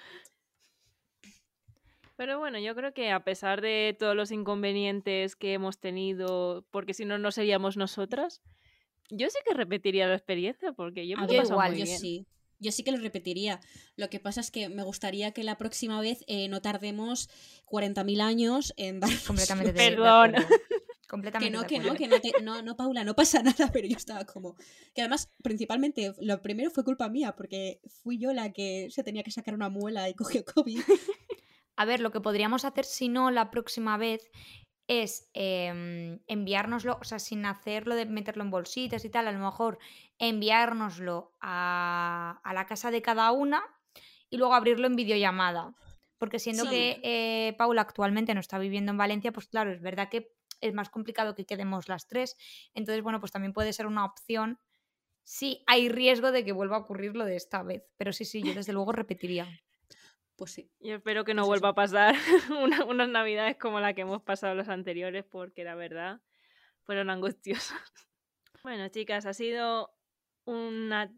[2.16, 6.94] Pero bueno, yo creo que a pesar de todos los inconvenientes que hemos tenido, porque
[6.94, 8.42] si no, no seríamos nosotras,
[9.10, 11.72] yo sí que repetiría la experiencia, porque yo me A lo ver, he pasado igual,
[11.72, 12.00] muy yo bien.
[12.00, 12.28] sí.
[12.60, 13.60] Yo sí que lo repetiría.
[13.98, 17.30] Lo que pasa es que me gustaría que la próxima vez eh, no tardemos
[17.66, 20.36] 40.000 años en dar completamente de, de Perdón.
[20.36, 20.48] acuerdo.
[20.48, 23.88] Que Completamente no, que no, que no, te- no, no, Paula, no pasa nada, pero
[23.88, 24.56] yo estaba como...
[24.96, 29.22] Que además, principalmente, lo primero fue culpa mía, porque fui yo la que se tenía
[29.24, 30.80] que sacar una muela y cogió COVID.
[31.76, 34.30] A ver, lo que podríamos hacer si no la próxima vez
[34.88, 39.40] es em, enviárnoslo, o sea, sin hacerlo de meterlo en bolsitas y tal, a lo
[39.40, 39.80] mejor
[40.20, 43.64] enviárnoslo a, a la casa de cada una
[44.30, 45.76] y luego abrirlo en videollamada.
[46.18, 46.70] Porque siendo Sí.
[46.70, 50.74] que eh, Paula actualmente no está viviendo en Valencia, pues claro, es verdad que es
[50.74, 52.36] más complicado que quedemos las tres.
[52.74, 54.60] Entonces, bueno, pues también puede ser una opción
[55.24, 57.84] si hay riesgo de que vuelva a ocurrir lo de esta vez.
[57.98, 59.48] Pero sí, sí, yo desde luego repetiría.
[60.36, 60.72] Pues sí.
[60.80, 61.72] Yo espero que no Pues vuelva eso.
[61.72, 62.16] a pasar
[62.64, 66.22] una- unas navidades como la que hemos pasado las anteriores, porque la verdad
[66.84, 67.80] fueron angustiosas.
[68.64, 69.94] Bueno, chicas, ha sido
[70.46, 71.12] una,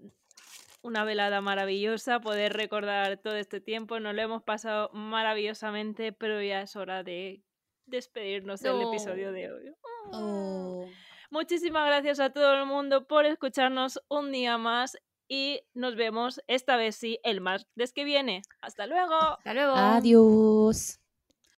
[0.82, 4.00] una velada maravillosa poder recordar todo este tiempo.
[4.00, 7.44] Nos lo hemos pasado maravillosamente, pero ya es hora de
[7.86, 9.72] despedirnos del episodio de hoy.
[10.12, 10.88] Oh.
[11.30, 14.98] Muchísimas gracias a todo el mundo por escucharnos un día más
[15.28, 18.42] y nos vemos esta vez sí el martes que viene.
[18.62, 19.16] Hasta luego.
[19.16, 19.74] Hasta luego.
[19.76, 21.00] adiós.